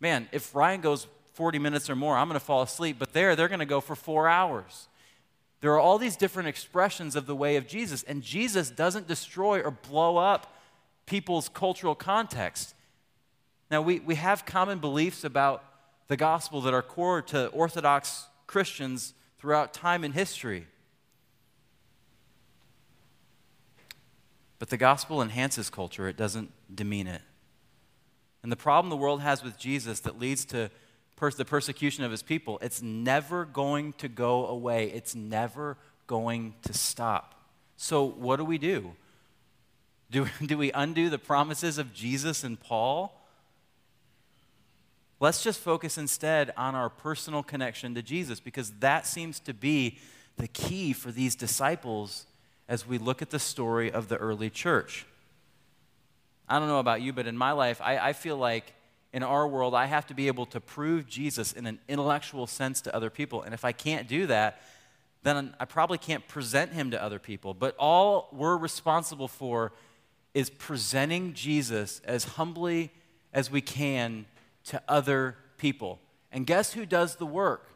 man, 0.04 0.28
if 0.34 0.54
Ryan 0.54 0.82
goes 0.82 1.08
40 1.32 1.58
minutes 1.60 1.90
or 1.90 1.96
more, 1.96 2.16
I'm 2.16 2.28
going 2.28 2.40
to 2.40 2.46
fall 2.46 2.62
asleep. 2.62 2.98
But 3.00 3.14
there, 3.14 3.36
they're 3.36 3.48
going 3.48 3.60
to 3.60 3.66
go 3.66 3.80
for 3.82 3.96
four 3.96 4.28
hours. 4.28 4.90
There 5.62 5.72
are 5.72 5.80
all 5.80 5.98
these 5.98 6.18
different 6.18 6.50
expressions 6.50 7.16
of 7.16 7.26
the 7.26 7.36
way 7.36 7.56
of 7.56 7.68
Jesus, 7.68 8.04
and 8.04 8.22
Jesus 8.22 8.70
doesn't 8.70 9.08
destroy 9.08 9.62
or 9.62 9.72
blow 9.72 10.18
up 10.18 10.54
people's 11.06 11.48
cultural 11.48 11.96
context. 11.96 12.76
Now, 13.72 13.82
we, 13.82 14.02
we 14.02 14.16
have 14.16 14.46
common 14.46 14.80
beliefs 14.80 15.24
about 15.24 15.64
the 16.10 16.18
gospel 16.18 16.60
that 16.62 16.74
are 16.74 16.82
core 16.82 17.22
to 17.22 17.48
Orthodox 17.48 18.28
Christians 18.46 19.14
throughout 19.40 19.74
time 19.74 20.04
and 20.04 20.14
history. 20.14 20.68
But 24.60 24.70
the 24.70 24.78
gospel 24.78 25.22
enhances 25.22 25.70
culture, 25.70 26.10
it 26.10 26.18
doesn't 26.18 26.52
demean 26.76 27.08
it. 27.08 27.22
And 28.44 28.52
the 28.52 28.58
problem 28.58 28.90
the 28.90 28.98
world 28.98 29.22
has 29.22 29.42
with 29.44 29.58
Jesus 29.58 30.02
that 30.02 30.20
leads 30.20 30.46
to 30.46 30.70
pers- 31.16 31.36
the 31.36 31.46
persecution 31.46 32.04
of 32.04 32.12
his 32.12 32.22
people, 32.22 32.60
it's 32.62 32.82
never 32.82 33.46
going 33.46 33.94
to 33.94 34.10
go 34.10 34.46
away. 34.46 34.92
It's 34.92 35.16
never 35.16 35.78
going 36.08 36.54
to 36.64 36.74
stop. 36.74 37.36
So, 37.78 38.04
what 38.04 38.36
do 38.36 38.46
we 38.46 38.58
do? 38.58 38.92
Do, 40.12 40.28
do 40.46 40.58
we 40.58 40.72
undo 40.74 41.10
the 41.10 41.18
promises 41.18 41.78
of 41.78 41.94
Jesus 41.94 42.44
and 42.44 42.60
Paul? 42.60 43.20
Let's 45.20 45.42
just 45.42 45.62
focus 45.62 45.98
instead 45.98 46.52
on 46.58 46.76
our 46.76 46.90
personal 46.90 47.44
connection 47.44 47.96
to 47.96 48.02
Jesus 48.02 48.42
because 48.42 48.72
that 48.80 49.08
seems 49.08 49.40
to 49.42 49.54
be 49.54 50.00
the 50.36 50.50
key 50.50 50.92
for 50.92 51.12
these 51.12 51.34
disciples 51.34 52.26
as 52.68 52.86
we 52.86 52.98
look 52.98 53.22
at 53.22 53.30
the 53.30 53.40
story 53.40 53.90
of 53.90 54.10
the 54.10 54.18
early 54.18 54.50
church. 54.50 55.06
I 56.54 56.60
don't 56.60 56.68
know 56.68 56.78
about 56.78 57.02
you, 57.02 57.14
but 57.14 57.26
in 57.26 57.36
my 57.36 57.52
life, 57.52 57.82
I, 57.82 57.98
I 57.98 58.14
feel 58.14 58.38
like 58.38 58.76
in 59.12 59.24
our 59.24 59.48
world, 59.48 59.74
I 59.74 59.88
have 59.88 60.06
to 60.06 60.14
be 60.14 60.28
able 60.28 60.46
to 60.48 60.62
prove 60.62 61.08
Jesus 61.08 61.52
in 61.52 61.66
an 61.66 61.80
intellectual 61.88 62.46
sense 62.46 62.80
to 62.82 62.96
other 62.96 63.10
people. 63.10 63.42
And 63.42 63.56
if 63.56 63.66
I 63.66 63.72
can't 63.72 64.08
do 64.08 64.28
that, 64.28 64.62
then 65.24 65.56
I 65.60 65.66
probably 65.66 65.98
can't 65.98 66.28
present 66.28 66.72
him 66.72 66.92
to 66.92 67.02
other 67.02 67.18
people. 67.18 67.56
But 67.56 67.76
all 67.80 68.30
we're 68.32 68.56
responsible 68.56 69.28
for 69.28 69.74
is 70.36 70.52
presenting 70.52 71.34
Jesus 71.34 72.02
as 72.06 72.24
humbly 72.24 72.92
as 73.34 73.50
we 73.50 73.60
can 73.60 74.28
to 74.66 74.80
other 74.88 75.36
people. 75.58 76.00
And 76.32 76.46
guess 76.46 76.74
who 76.74 76.86
does 76.86 77.16
the 77.16 77.26
work? 77.26 77.68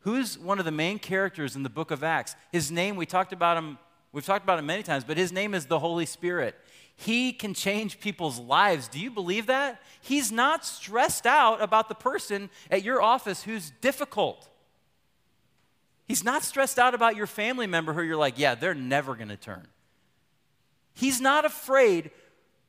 Who's 0.00 0.38
one 0.38 0.58
of 0.58 0.66
the 0.66 0.70
main 0.70 0.98
characters 0.98 1.56
in 1.56 1.62
the 1.62 1.70
book 1.70 1.90
of 1.90 2.04
Acts? 2.04 2.36
His 2.52 2.70
name, 2.70 2.96
we 2.96 3.06
talked 3.06 3.32
about 3.32 3.56
him, 3.56 3.78
we've 4.12 4.26
talked 4.26 4.44
about 4.44 4.58
him 4.58 4.66
many 4.66 4.82
times, 4.82 5.04
but 5.04 5.16
his 5.16 5.32
name 5.32 5.54
is 5.54 5.64
the 5.64 5.78
Holy 5.78 6.04
Spirit. 6.04 6.54
He 6.96 7.32
can 7.32 7.52
change 7.52 8.00
people's 8.00 8.38
lives. 8.38 8.88
Do 8.88 8.98
you 8.98 9.10
believe 9.10 9.46
that? 9.46 9.82
He's 10.00 10.32
not 10.32 10.64
stressed 10.64 11.26
out 11.26 11.62
about 11.62 11.88
the 11.88 11.94
person 11.94 12.48
at 12.70 12.82
your 12.82 13.02
office 13.02 13.42
who's 13.42 13.70
difficult. 13.82 14.48
He's 16.06 16.24
not 16.24 16.42
stressed 16.42 16.78
out 16.78 16.94
about 16.94 17.14
your 17.14 17.26
family 17.26 17.66
member 17.66 17.92
who 17.92 18.00
you're 18.02 18.16
like, 18.16 18.38
yeah, 18.38 18.54
they're 18.54 18.74
never 18.74 19.14
going 19.14 19.28
to 19.28 19.36
turn. 19.36 19.66
He's 20.94 21.20
not 21.20 21.44
afraid 21.44 22.10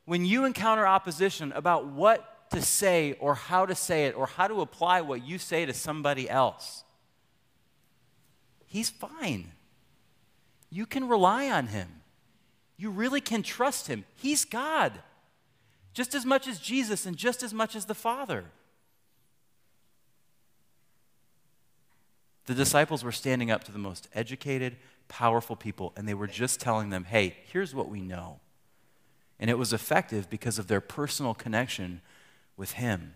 when 0.04 0.26
you 0.26 0.44
encounter 0.44 0.86
opposition 0.86 1.54
about 1.54 1.88
what 1.88 2.50
to 2.52 2.62
say 2.62 3.14
or 3.20 3.36
how 3.36 3.66
to 3.66 3.76
say 3.76 4.06
it 4.06 4.16
or 4.16 4.26
how 4.26 4.48
to 4.48 4.60
apply 4.60 5.02
what 5.02 5.26
you 5.26 5.38
say 5.38 5.66
to 5.66 5.74
somebody 5.74 6.30
else. 6.30 6.84
He's 8.66 8.90
fine. 8.90 9.52
You 10.70 10.86
can 10.86 11.08
rely 11.08 11.50
on 11.50 11.68
him 11.68 11.97
you 12.78 12.92
really 12.92 13.22
can 13.22 13.44
trust 13.44 13.88
him. 13.88 14.06
He's 14.16 14.46
God, 14.46 14.94
just 15.94 16.14
as 16.14 16.26
much 16.26 16.48
as 16.48 16.60
Jesus 16.60 17.06
and 17.06 17.18
just 17.18 17.44
as 17.44 17.54
much 17.54 17.76
as 17.76 17.86
the 17.86 17.96
Father. 17.96 18.46
The 22.46 22.54
disciples 22.54 23.04
were 23.04 23.12
standing 23.12 23.52
up 23.52 23.64
to 23.66 23.72
the 23.72 23.78
most 23.78 24.08
educated, 24.14 24.78
powerful 25.10 25.56
people, 25.56 25.92
and 25.98 26.08
they 26.08 26.14
were 26.14 26.28
just 26.28 26.62
telling 26.62 26.90
them, 26.90 27.04
hey, 27.04 27.36
here's 27.52 27.76
what 27.76 27.90
we 27.90 28.00
know. 28.00 28.40
And 29.40 29.50
it 29.50 29.58
was 29.58 29.74
effective 29.74 30.30
because 30.30 30.58
of 30.58 30.68
their 30.68 30.82
personal 30.82 31.34
connection 31.34 32.02
with 32.56 32.74
Him. 32.74 33.16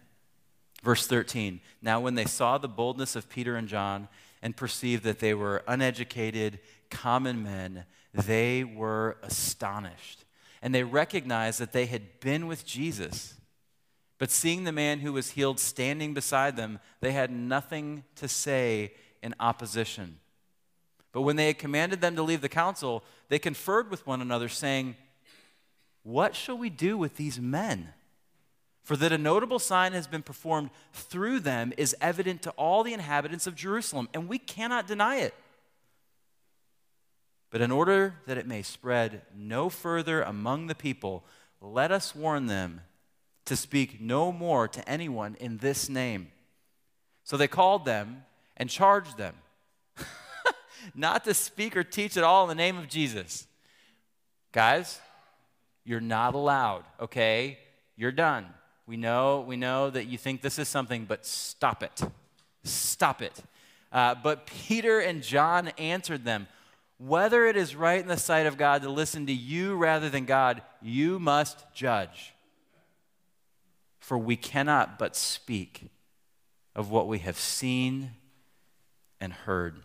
Verse 0.83 1.07
13 1.07 1.61
Now, 1.81 1.99
when 1.99 2.15
they 2.15 2.25
saw 2.25 2.57
the 2.57 2.67
boldness 2.67 3.15
of 3.15 3.29
Peter 3.29 3.55
and 3.55 3.67
John 3.67 4.07
and 4.41 4.57
perceived 4.57 5.03
that 5.03 5.19
they 5.19 5.33
were 5.33 5.63
uneducated, 5.67 6.59
common 6.89 7.43
men, 7.43 7.85
they 8.13 8.63
were 8.63 9.17
astonished. 9.21 10.25
And 10.61 10.75
they 10.75 10.83
recognized 10.83 11.59
that 11.59 11.71
they 11.71 11.85
had 11.85 12.19
been 12.19 12.47
with 12.47 12.65
Jesus. 12.65 13.35
But 14.17 14.29
seeing 14.29 14.63
the 14.63 14.71
man 14.71 14.99
who 14.99 15.13
was 15.13 15.31
healed 15.31 15.59
standing 15.59 16.13
beside 16.13 16.55
them, 16.55 16.79
they 16.99 17.11
had 17.11 17.31
nothing 17.31 18.03
to 18.15 18.27
say 18.27 18.93
in 19.23 19.33
opposition. 19.39 20.19
But 21.11 21.21
when 21.21 21.35
they 21.35 21.47
had 21.47 21.57
commanded 21.57 22.01
them 22.01 22.15
to 22.15 22.23
leave 22.23 22.41
the 22.41 22.49
council, 22.49 23.03
they 23.29 23.39
conferred 23.39 23.89
with 23.89 24.05
one 24.05 24.21
another, 24.21 24.47
saying, 24.47 24.95
What 26.03 26.35
shall 26.35 26.57
we 26.57 26.69
do 26.69 26.97
with 26.97 27.17
these 27.17 27.39
men? 27.39 27.89
For 28.83 28.95
that 28.97 29.11
a 29.11 29.17
notable 29.17 29.59
sign 29.59 29.93
has 29.93 30.07
been 30.07 30.23
performed 30.23 30.69
through 30.93 31.41
them 31.41 31.71
is 31.77 31.95
evident 32.01 32.41
to 32.43 32.51
all 32.51 32.83
the 32.83 32.93
inhabitants 32.93 33.47
of 33.47 33.55
Jerusalem, 33.55 34.09
and 34.13 34.27
we 34.27 34.37
cannot 34.37 34.87
deny 34.87 35.17
it. 35.17 35.33
But 37.51 37.61
in 37.61 37.69
order 37.69 38.15
that 38.25 38.37
it 38.37 38.47
may 38.47 38.61
spread 38.61 39.21
no 39.35 39.69
further 39.69 40.21
among 40.21 40.67
the 40.67 40.75
people, 40.75 41.25
let 41.59 41.91
us 41.91 42.15
warn 42.15 42.47
them 42.47 42.81
to 43.45 43.55
speak 43.55 43.99
no 43.99 44.31
more 44.31 44.67
to 44.69 44.89
anyone 44.89 45.35
in 45.39 45.57
this 45.57 45.89
name. 45.89 46.31
So 47.25 47.35
they 47.37 47.49
called 47.49 47.85
them 47.85 48.23
and 48.55 48.69
charged 48.69 49.17
them 49.17 49.35
not 50.95 51.25
to 51.25 51.33
speak 51.33 51.75
or 51.75 51.83
teach 51.83 52.15
at 52.15 52.23
all 52.23 52.43
in 52.43 52.49
the 52.49 52.55
name 52.55 52.77
of 52.77 52.87
Jesus. 52.87 53.45
Guys, 54.53 54.99
you're 55.83 55.99
not 55.99 56.33
allowed, 56.35 56.83
okay? 57.01 57.59
You're 57.97 58.11
done. 58.11 58.45
We 58.87 58.95
know, 58.97 59.41
we 59.41 59.57
know 59.57 59.89
that 59.89 60.05
you 60.05 60.17
think 60.17 60.41
this 60.41 60.57
is 60.57 60.67
something, 60.67 61.05
but 61.05 61.25
stop 61.25 61.83
it. 61.83 62.01
Stop 62.63 63.21
it. 63.21 63.43
Uh, 63.91 64.15
but 64.15 64.45
Peter 64.45 64.99
and 64.99 65.21
John 65.21 65.69
answered 65.77 66.23
them 66.23 66.47
whether 67.03 67.47
it 67.47 67.57
is 67.57 67.75
right 67.75 67.99
in 67.99 68.07
the 68.07 68.17
sight 68.17 68.45
of 68.45 68.57
God 68.57 68.83
to 68.83 68.89
listen 68.89 69.25
to 69.25 69.33
you 69.33 69.75
rather 69.75 70.07
than 70.07 70.25
God, 70.25 70.61
you 70.83 71.19
must 71.19 71.65
judge. 71.73 72.33
For 73.99 74.17
we 74.19 74.35
cannot 74.35 74.99
but 74.99 75.15
speak 75.15 75.89
of 76.75 76.91
what 76.91 77.07
we 77.07 77.19
have 77.19 77.39
seen 77.39 78.11
and 79.19 79.33
heard. 79.33 79.81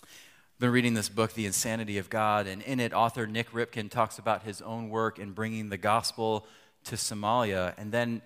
I've 0.00 0.60
been 0.60 0.70
reading 0.70 0.94
this 0.94 1.08
book, 1.08 1.32
The 1.32 1.44
Insanity 1.44 1.98
of 1.98 2.08
God, 2.08 2.46
and 2.46 2.62
in 2.62 2.78
it, 2.78 2.92
author 2.92 3.26
Nik 3.26 3.50
Ripken 3.50 3.90
talks 3.90 4.18
about 4.18 4.44
his 4.44 4.62
own 4.62 4.88
work 4.88 5.18
in 5.18 5.32
bringing 5.32 5.70
the 5.70 5.76
gospel 5.76 6.46
to 6.84 6.94
Somalia. 6.94 7.74
And 7.76 7.90
then 7.90 8.22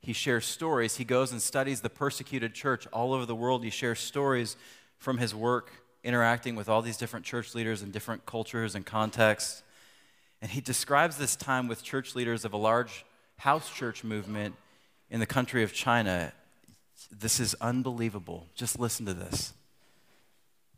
he 0.00 0.12
shares 0.12 0.44
stories. 0.44 0.96
He 0.96 1.04
goes 1.04 1.30
and 1.30 1.40
studies 1.40 1.82
the 1.82 1.90
persecuted 1.90 2.52
church 2.52 2.88
all 2.92 3.14
over 3.14 3.26
the 3.26 3.36
world. 3.36 3.62
He 3.62 3.70
shares 3.70 4.00
stories 4.00 4.56
from 4.98 5.18
his 5.18 5.34
work 5.34 5.70
interacting 6.04 6.56
with 6.56 6.68
all 6.68 6.82
these 6.82 6.96
different 6.96 7.24
church 7.24 7.54
leaders 7.54 7.82
in 7.82 7.90
different 7.90 8.26
cultures 8.26 8.74
and 8.74 8.84
contexts. 8.84 9.62
And 10.40 10.50
he 10.50 10.60
describes 10.60 11.16
this 11.16 11.36
time 11.36 11.68
with 11.68 11.82
church 11.82 12.14
leaders 12.14 12.44
of 12.44 12.52
a 12.52 12.56
large 12.56 13.04
house 13.38 13.70
church 13.70 14.02
movement 14.02 14.56
in 15.10 15.20
the 15.20 15.26
country 15.26 15.62
of 15.62 15.72
China. 15.72 16.32
This 17.10 17.38
is 17.38 17.54
unbelievable. 17.60 18.46
Just 18.54 18.78
listen 18.78 19.06
to 19.06 19.14
this. 19.14 19.52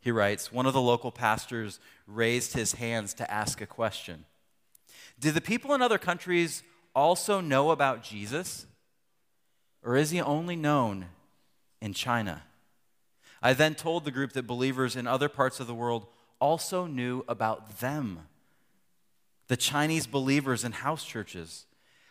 He 0.01 0.11
writes 0.11 0.51
One 0.51 0.67
of 0.67 0.73
the 0.73 0.81
local 0.81 1.11
pastors 1.11 1.79
raised 2.05 2.53
his 2.53 2.73
hands 2.73 3.13
to 3.15 3.31
ask 3.31 3.59
a 3.61 3.65
question 3.65 4.25
Do 5.19 5.31
the 5.31 5.41
people 5.41 5.73
in 5.73 5.81
other 5.81 5.97
countries 5.97 6.61
also 6.93 7.41
know 7.41 7.71
about 7.71 8.03
Jesus? 8.03 8.67
Or 9.83 9.95
is 9.95 10.11
he 10.11 10.19
only 10.21 10.55
known 10.55 11.05
in 11.81 11.93
China? 11.93 12.43
I 13.45 13.53
then 13.53 13.75
told 13.75 14.05
the 14.05 14.11
group 14.11 14.33
that 14.33 14.47
believers 14.47 14.95
in 14.95 15.05
other 15.05 15.29
parts 15.29 15.59
of 15.59 15.67
the 15.67 15.75
world 15.75 16.07
also 16.39 16.87
knew 16.87 17.23
about 17.27 17.79
them. 17.79 18.21
The 19.47 19.57
Chinese 19.57 20.07
believers 20.07 20.63
in 20.63 20.71
house 20.71 21.05
churches. 21.05 21.65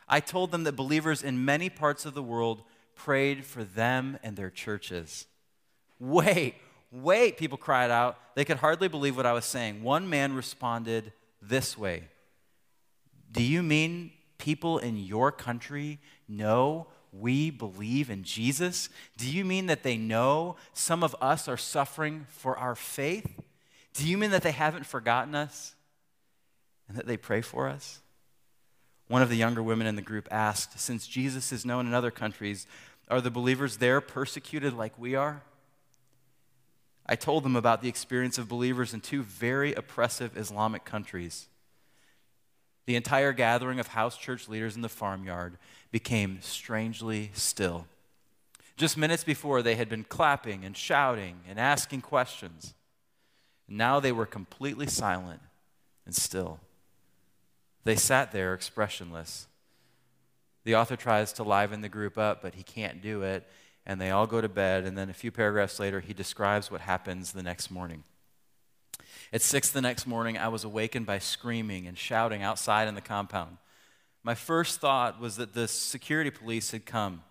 I 0.08 0.20
told 0.20 0.52
them 0.52 0.64
that 0.64 0.76
believers 0.76 1.22
in 1.22 1.44
many 1.44 1.68
parts 1.68 2.06
of 2.06 2.14
the 2.14 2.22
world 2.22 2.62
prayed 2.94 3.44
for 3.44 3.64
them 3.64 4.18
and 4.22 4.36
their 4.36 4.50
churches. 4.50 5.26
Wait, 5.98 6.54
Wait, 6.94 7.36
people 7.36 7.58
cried 7.58 7.90
out. 7.90 8.18
They 8.36 8.44
could 8.44 8.58
hardly 8.58 8.86
believe 8.86 9.16
what 9.16 9.26
I 9.26 9.32
was 9.32 9.44
saying. 9.44 9.82
One 9.82 10.08
man 10.08 10.32
responded 10.32 11.12
this 11.42 11.76
way 11.76 12.04
Do 13.32 13.42
you 13.42 13.64
mean 13.64 14.12
people 14.38 14.78
in 14.78 14.96
your 14.96 15.32
country 15.32 15.98
know 16.28 16.86
we 17.20 17.50
believe 17.50 18.10
in 18.10 18.22
Jesus? 18.22 18.88
Do 19.16 19.30
you 19.30 19.44
mean 19.44 19.66
that 19.66 19.82
they 19.82 19.96
know 19.96 20.56
some 20.72 21.02
of 21.02 21.14
us 21.20 21.48
are 21.48 21.56
suffering 21.56 22.26
for 22.28 22.56
our 22.58 22.74
faith? 22.74 23.40
Do 23.94 24.08
you 24.08 24.18
mean 24.18 24.30
that 24.30 24.42
they 24.42 24.52
haven't 24.52 24.86
forgotten 24.86 25.34
us 25.34 25.74
and 26.88 26.96
that 26.96 27.06
they 27.06 27.16
pray 27.16 27.40
for 27.40 27.68
us? 27.68 28.00
One 29.08 29.22
of 29.22 29.28
the 29.28 29.36
younger 29.36 29.62
women 29.62 29.86
in 29.86 29.96
the 29.96 30.02
group 30.02 30.28
asked, 30.30 30.78
Since 30.78 31.06
Jesus 31.06 31.52
is 31.52 31.64
known 31.64 31.86
in 31.86 31.94
other 31.94 32.10
countries, 32.10 32.66
are 33.08 33.20
the 33.20 33.30
believers 33.30 33.76
there 33.76 34.00
persecuted 34.00 34.72
like 34.72 34.98
we 34.98 35.14
are? 35.14 35.42
I 37.06 37.16
told 37.16 37.44
them 37.44 37.54
about 37.54 37.82
the 37.82 37.88
experience 37.88 38.38
of 38.38 38.48
believers 38.48 38.94
in 38.94 39.00
two 39.00 39.22
very 39.22 39.74
oppressive 39.74 40.36
Islamic 40.38 40.84
countries. 40.84 41.48
The 42.86 42.96
entire 42.96 43.32
gathering 43.32 43.80
of 43.80 43.88
house 43.88 44.16
church 44.16 44.48
leaders 44.48 44.76
in 44.76 44.82
the 44.82 44.88
farmyard 44.88 45.56
became 45.90 46.38
strangely 46.42 47.30
still. 47.34 47.86
Just 48.76 48.96
minutes 48.96 49.24
before, 49.24 49.62
they 49.62 49.76
had 49.76 49.88
been 49.88 50.04
clapping 50.04 50.64
and 50.64 50.76
shouting 50.76 51.40
and 51.48 51.58
asking 51.58 52.02
questions. 52.02 52.74
Now 53.68 54.00
they 54.00 54.12
were 54.12 54.26
completely 54.26 54.86
silent 54.86 55.40
and 56.04 56.14
still. 56.14 56.60
They 57.84 57.96
sat 57.96 58.32
there 58.32 58.52
expressionless. 58.52 59.46
The 60.64 60.74
author 60.74 60.96
tries 60.96 61.32
to 61.34 61.42
liven 61.42 61.80
the 61.82 61.88
group 61.88 62.18
up, 62.18 62.42
but 62.42 62.54
he 62.54 62.62
can't 62.62 63.00
do 63.00 63.22
it 63.22 63.46
and 63.86 64.00
they 64.00 64.10
all 64.10 64.26
go 64.26 64.40
to 64.40 64.48
bed. 64.48 64.84
And 64.84 64.96
then 64.96 65.10
a 65.10 65.14
few 65.14 65.30
paragraphs 65.30 65.78
later, 65.78 66.00
he 66.00 66.14
describes 66.14 66.70
what 66.70 66.80
happens 66.80 67.32
the 67.32 67.42
next 67.42 67.70
morning. 67.70 68.02
At 69.34 69.42
six 69.42 69.68
the 69.68 69.82
next 69.82 70.06
morning, 70.06 70.38
I 70.38 70.46
was 70.46 70.62
awakened 70.62 71.06
by 71.06 71.18
screaming 71.18 71.88
and 71.88 71.98
shouting 71.98 72.44
outside 72.44 72.86
in 72.86 72.94
the 72.94 73.00
compound. 73.00 73.56
My 74.22 74.36
first 74.36 74.80
thought 74.80 75.18
was 75.18 75.34
that 75.38 75.54
the 75.54 75.66
security 75.66 76.30
police 76.30 76.70
had 76.70 76.86
come. 76.86 77.24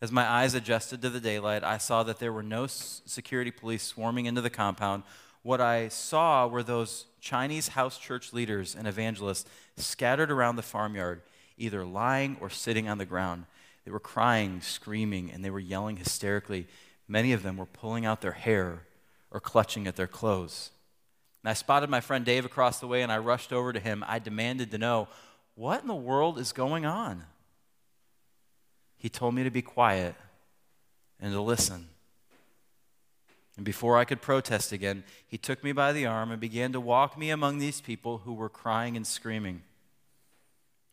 As 0.00 0.12
my 0.12 0.24
eyes 0.24 0.54
adjusted 0.54 1.02
to 1.02 1.10
the 1.10 1.18
daylight, 1.18 1.64
I 1.64 1.78
saw 1.78 2.04
that 2.04 2.20
there 2.20 2.32
were 2.32 2.44
no 2.44 2.68
security 2.68 3.50
police 3.50 3.82
swarming 3.82 4.26
into 4.26 4.42
the 4.42 4.48
compound. 4.48 5.02
What 5.42 5.60
I 5.60 5.88
saw 5.88 6.46
were 6.46 6.62
those 6.62 7.06
Chinese 7.20 7.66
house 7.66 7.98
church 7.98 8.32
leaders 8.32 8.76
and 8.76 8.86
evangelists 8.86 9.50
scattered 9.76 10.30
around 10.30 10.54
the 10.54 10.62
farmyard, 10.62 11.22
either 11.58 11.84
lying 11.84 12.36
or 12.40 12.48
sitting 12.48 12.88
on 12.88 12.98
the 12.98 13.04
ground. 13.04 13.46
They 13.84 13.90
were 13.90 13.98
crying, 13.98 14.60
screaming, 14.60 15.32
and 15.32 15.44
they 15.44 15.50
were 15.50 15.58
yelling 15.58 15.96
hysterically. 15.96 16.68
Many 17.08 17.32
of 17.32 17.42
them 17.42 17.56
were 17.56 17.66
pulling 17.66 18.06
out 18.06 18.20
their 18.20 18.30
hair 18.30 18.82
or 19.30 19.40
clutching 19.40 19.86
at 19.86 19.96
their 19.96 20.06
clothes. 20.06 20.70
And 21.42 21.50
I 21.50 21.54
spotted 21.54 21.88
my 21.88 22.00
friend 22.00 22.24
Dave 22.24 22.44
across 22.44 22.80
the 22.80 22.86
way 22.86 23.02
and 23.02 23.10
I 23.10 23.18
rushed 23.18 23.52
over 23.52 23.72
to 23.72 23.80
him. 23.80 24.04
I 24.06 24.18
demanded 24.18 24.70
to 24.70 24.78
know, 24.78 25.08
what 25.54 25.82
in 25.82 25.88
the 25.88 25.94
world 25.94 26.38
is 26.38 26.52
going 26.52 26.84
on? 26.84 27.24
He 28.96 29.08
told 29.08 29.34
me 29.34 29.44
to 29.44 29.50
be 29.50 29.62
quiet 29.62 30.14
and 31.20 31.32
to 31.32 31.40
listen. 31.40 31.88
And 33.56 33.64
before 33.64 33.98
I 33.98 34.04
could 34.04 34.22
protest 34.22 34.72
again, 34.72 35.04
he 35.26 35.38
took 35.38 35.62
me 35.64 35.72
by 35.72 35.92
the 35.92 36.06
arm 36.06 36.30
and 36.30 36.40
began 36.40 36.72
to 36.72 36.80
walk 36.80 37.18
me 37.18 37.30
among 37.30 37.58
these 37.58 37.80
people 37.80 38.18
who 38.18 38.32
were 38.32 38.48
crying 38.48 38.96
and 38.96 39.06
screaming. 39.06 39.62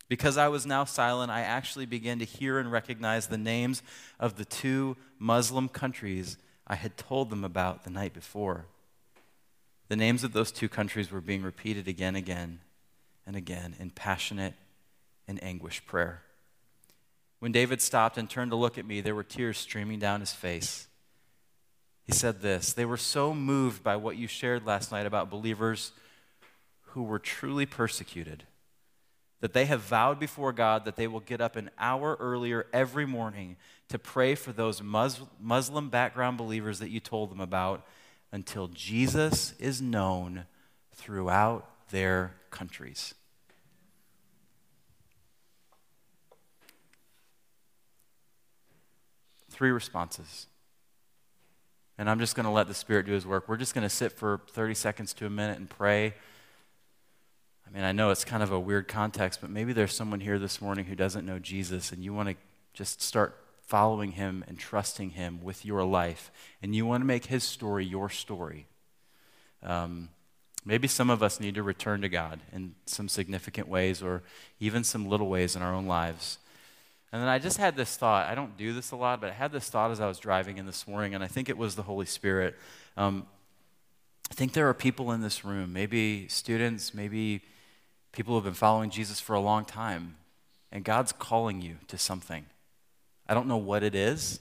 Because 0.10 0.38
I 0.38 0.47
was 0.47 0.65
now 0.65 0.86
silent, 0.86 1.32
I 1.32 1.41
actually 1.41 1.86
began 1.86 2.19
to 2.19 2.26
hear 2.26 2.60
and 2.60 2.71
recognize 2.71 3.28
the 3.28 3.38
names 3.38 3.84
of 4.19 4.36
the 4.36 4.45
two 4.45 4.95
Muslim 5.19 5.67
countries 5.67 6.38
I 6.67 6.75
had 6.75 6.97
told 6.97 7.30
them 7.30 7.43
about 7.43 7.84
the 7.84 7.89
night 7.89 8.13
before. 8.13 8.65
The 9.88 9.95
names 9.95 10.23
of 10.23 10.34
those 10.34 10.51
two 10.51 10.67
countries 10.67 11.12
were 11.12 11.21
being 11.21 11.41
repeated 11.41 11.88
again, 11.88 12.15
again, 12.15 12.60
and 13.25 13.36
again 13.36 13.75
in 13.80 13.89
passionate 13.89 14.53
and 15.27 15.41
anguished 15.43 15.86
prayer. 15.86 16.21
When 17.39 17.51
David 17.51 17.82
stopped 17.82 18.17
and 18.17 18.30
turned 18.30 18.51
to 18.51 18.58
look 18.58 18.77
at 18.77 18.86
me, 18.86 18.99
there 18.99 19.15
were 19.15 19.23
tears 19.23 19.58
streaming 19.58 19.99
down 19.99 20.19
his 20.19 20.34
face. 20.34 20.88
He 22.03 22.12
said 22.12 22.41
this 22.41 22.73
They 22.73 22.86
were 22.86 22.97
so 22.97 23.34
moved 23.34 23.84
by 23.84 23.95
what 23.95 24.17
you 24.17 24.27
shared 24.27 24.65
last 24.65 24.91
night 24.91 25.06
about 25.06 25.30
believers 25.30 25.91
who 26.82 27.03
were 27.03 27.19
truly 27.19 27.65
persecuted 27.65 28.43
that 29.39 29.53
they 29.53 29.65
have 29.65 29.82
vowed 29.82 30.19
before 30.19 30.51
God 30.51 30.86
that 30.86 30.95
they 30.95 31.08
will 31.08 31.19
get 31.19 31.41
up 31.41 31.56
an 31.56 31.69
hour 31.77 32.17
earlier 32.19 32.65
every 32.73 33.06
morning 33.06 33.56
to 33.89 33.97
pray 33.97 34.36
for 34.36 34.52
those 34.52 34.82
Muslim 34.82 35.89
background 35.89 36.38
believers 36.38 36.80
that 36.80 36.89
you 36.89 37.00
told 37.00 37.32
them 37.32 37.39
about 37.39 37.86
until 38.32 38.67
Jesus 38.67 39.54
is 39.60 39.82
known 39.82 40.45
throughout 40.93 41.69
their 41.89 42.36
countries. 42.52 43.13
Three 49.49 49.72
responses. 49.72 50.47
And 51.97 52.09
I'm 52.09 52.20
just 52.20 52.36
going 52.36 52.43
to 52.43 52.51
let 52.51 52.68
the 52.68 52.74
Spirit 52.74 53.05
do 53.05 53.14
His 53.14 53.26
work. 53.26 53.47
We're 53.47 53.57
just 53.57 53.74
going 53.74 53.84
to 53.84 53.89
sit 53.89 54.12
for 54.12 54.41
30 54.51 54.76
seconds 54.76 55.14
to 55.14 55.26
a 55.26 55.30
minute 55.30 55.57
and 55.57 55.70
pray. 55.70 56.14
I 57.66 57.74
mean, 57.74 57.84
I 57.84 57.91
know 57.91 58.12
it's 58.12 58.24
kind 58.24 58.43
of 58.43 58.51
a 58.51 58.59
weird 58.59 58.88
context, 58.88 59.41
but 59.41 59.49
maybe 59.49 59.74
there's 59.74 59.95
someone 59.95 60.20
here 60.20 60.38
this 60.38 60.62
morning 60.62 60.86
who 60.86 60.95
doesn't 60.95 61.26
know 61.26 61.39
Jesus 61.39 61.91
and 61.91 62.03
you 62.03 62.14
want 62.14 62.30
to 62.30 62.36
just 62.74 63.01
start 63.01 63.36
following 63.68 64.13
him 64.13 64.45
and 64.47 64.57
trusting 64.57 65.11
him 65.11 65.43
with 65.43 65.65
your 65.65 65.84
life, 65.84 66.32
and 66.61 66.74
you 66.74 66.86
want 66.86 67.01
to 67.01 67.05
make 67.05 67.26
his 67.26 67.43
story 67.43 67.86
your 67.86 68.09
story. 68.09 68.65
Um, 69.61 70.07
maybe 70.65 70.88
some 70.88 71.09
of 71.09 71.22
us 71.22 71.41
need 71.41 71.55
to 71.55 71.63
return 71.63 72.01
to 72.01 72.09
God 72.09 72.39
in 72.53 72.76
some 72.86 73.09
significant 73.09 73.68
ways 73.68 74.01
or 74.01 74.24
even 74.61 74.86
some 74.86 75.05
little 75.05 75.28
ways 75.28 75.55
in 75.55 75.61
our 75.61 75.74
own 75.74 75.86
lives. 75.86 76.38
And 77.11 77.22
then 77.22 77.28
I 77.28 77.39
just 77.39 77.57
had 77.57 77.76
this 77.76 77.97
thought. 77.97 78.28
I 78.28 78.36
don't 78.36 78.57
do 78.57 78.74
this 78.74 78.91
a 78.91 78.95
lot, 78.95 79.20
but 79.20 79.32
I 79.32 79.34
had 79.34 79.51
this 79.51 79.70
thought 79.70 79.91
as 79.91 79.99
I 79.99 80.07
was 80.07 80.18
driving 80.18 80.57
in 80.57 80.65
this 80.65 80.88
morning, 80.88 81.13
and 81.13 81.22
I 81.24 81.28
think 81.28 81.49
it 81.49 81.57
was 81.57 81.76
the 81.76 81.84
Holy 81.84 82.05
Spirit. 82.05 82.55
Um, 82.95 83.28
I 84.32 84.34
think 84.34 84.53
there 84.53 84.70
are 84.70 84.74
people 84.74 85.11
in 85.11 85.22
this 85.22 85.43
room, 85.43 85.74
maybe 85.74 86.28
students, 86.30 86.93
maybe 86.93 87.41
people 88.13 88.34
who 88.34 88.38
have 88.38 88.45
been 88.45 88.53
following 88.53 88.89
Jesus 88.89 89.20
for 89.20 89.36
a 89.36 89.41
long 89.41 89.65
time, 89.65 90.15
and 90.72 90.86
God's 90.86 91.11
calling 91.11 91.61
you 91.61 91.76
to 91.89 91.97
something. 91.97 92.45
I 93.28 93.34
don't 93.34 93.47
know 93.47 93.57
what 93.57 93.84
it 93.84 93.95
is. 93.95 94.39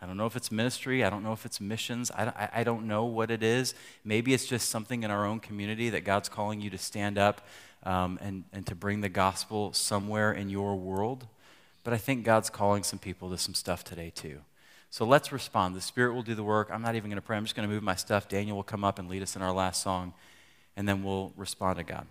I 0.00 0.06
don't 0.06 0.16
know 0.16 0.26
if 0.26 0.34
it's 0.34 0.50
ministry. 0.50 1.04
I 1.04 1.10
don't 1.10 1.22
know 1.22 1.32
if 1.32 1.46
it's 1.46 1.60
missions. 1.60 2.10
I, 2.10 2.50
I, 2.52 2.64
don't 2.64 2.88
know 2.88 3.04
what 3.04 3.30
it 3.30 3.44
is. 3.44 3.72
Maybe 4.04 4.34
it's 4.34 4.46
just 4.46 4.68
something 4.68 5.04
in 5.04 5.12
our 5.12 5.24
own 5.24 5.38
community 5.38 5.90
that 5.90 6.00
God's 6.00 6.28
calling 6.28 6.60
you 6.60 6.70
to 6.70 6.78
stand 6.78 7.18
up 7.18 7.46
um, 7.84 8.18
and, 8.20 8.42
and 8.52 8.66
to 8.66 8.74
bring 8.74 9.00
the 9.00 9.08
gospel 9.08 9.72
somewhere 9.72 10.32
in 10.32 10.50
your 10.50 10.74
world. 10.74 11.28
But 11.84 11.94
I 11.94 11.98
think 11.98 12.24
God's 12.24 12.50
calling 12.50 12.82
some 12.82 12.98
people 12.98 13.30
to 13.30 13.38
some 13.38 13.54
stuff 13.54 13.84
today, 13.84 14.10
too. 14.10 14.40
So 14.90 15.04
let's 15.04 15.30
respond. 15.30 15.76
The 15.76 15.80
Spirit 15.80 16.14
will 16.14 16.22
do 16.22 16.34
the 16.34 16.42
work. 16.42 16.68
I'm 16.72 16.82
not 16.82 16.96
even 16.96 17.08
going 17.08 17.16
to 17.16 17.22
pray. 17.22 17.36
I'm 17.36 17.44
just 17.44 17.54
going 17.54 17.68
to 17.68 17.72
move 17.72 17.84
my 17.84 17.94
stuff. 17.94 18.28
Daniel 18.28 18.56
will 18.56 18.64
come 18.64 18.82
up 18.82 18.98
and 18.98 19.08
lead 19.08 19.22
us 19.22 19.36
in 19.36 19.42
our 19.42 19.52
last 19.52 19.82
song, 19.82 20.14
and 20.76 20.88
then 20.88 21.04
we'll 21.04 21.32
respond 21.36 21.78
to 21.78 21.84
God. 21.84 22.06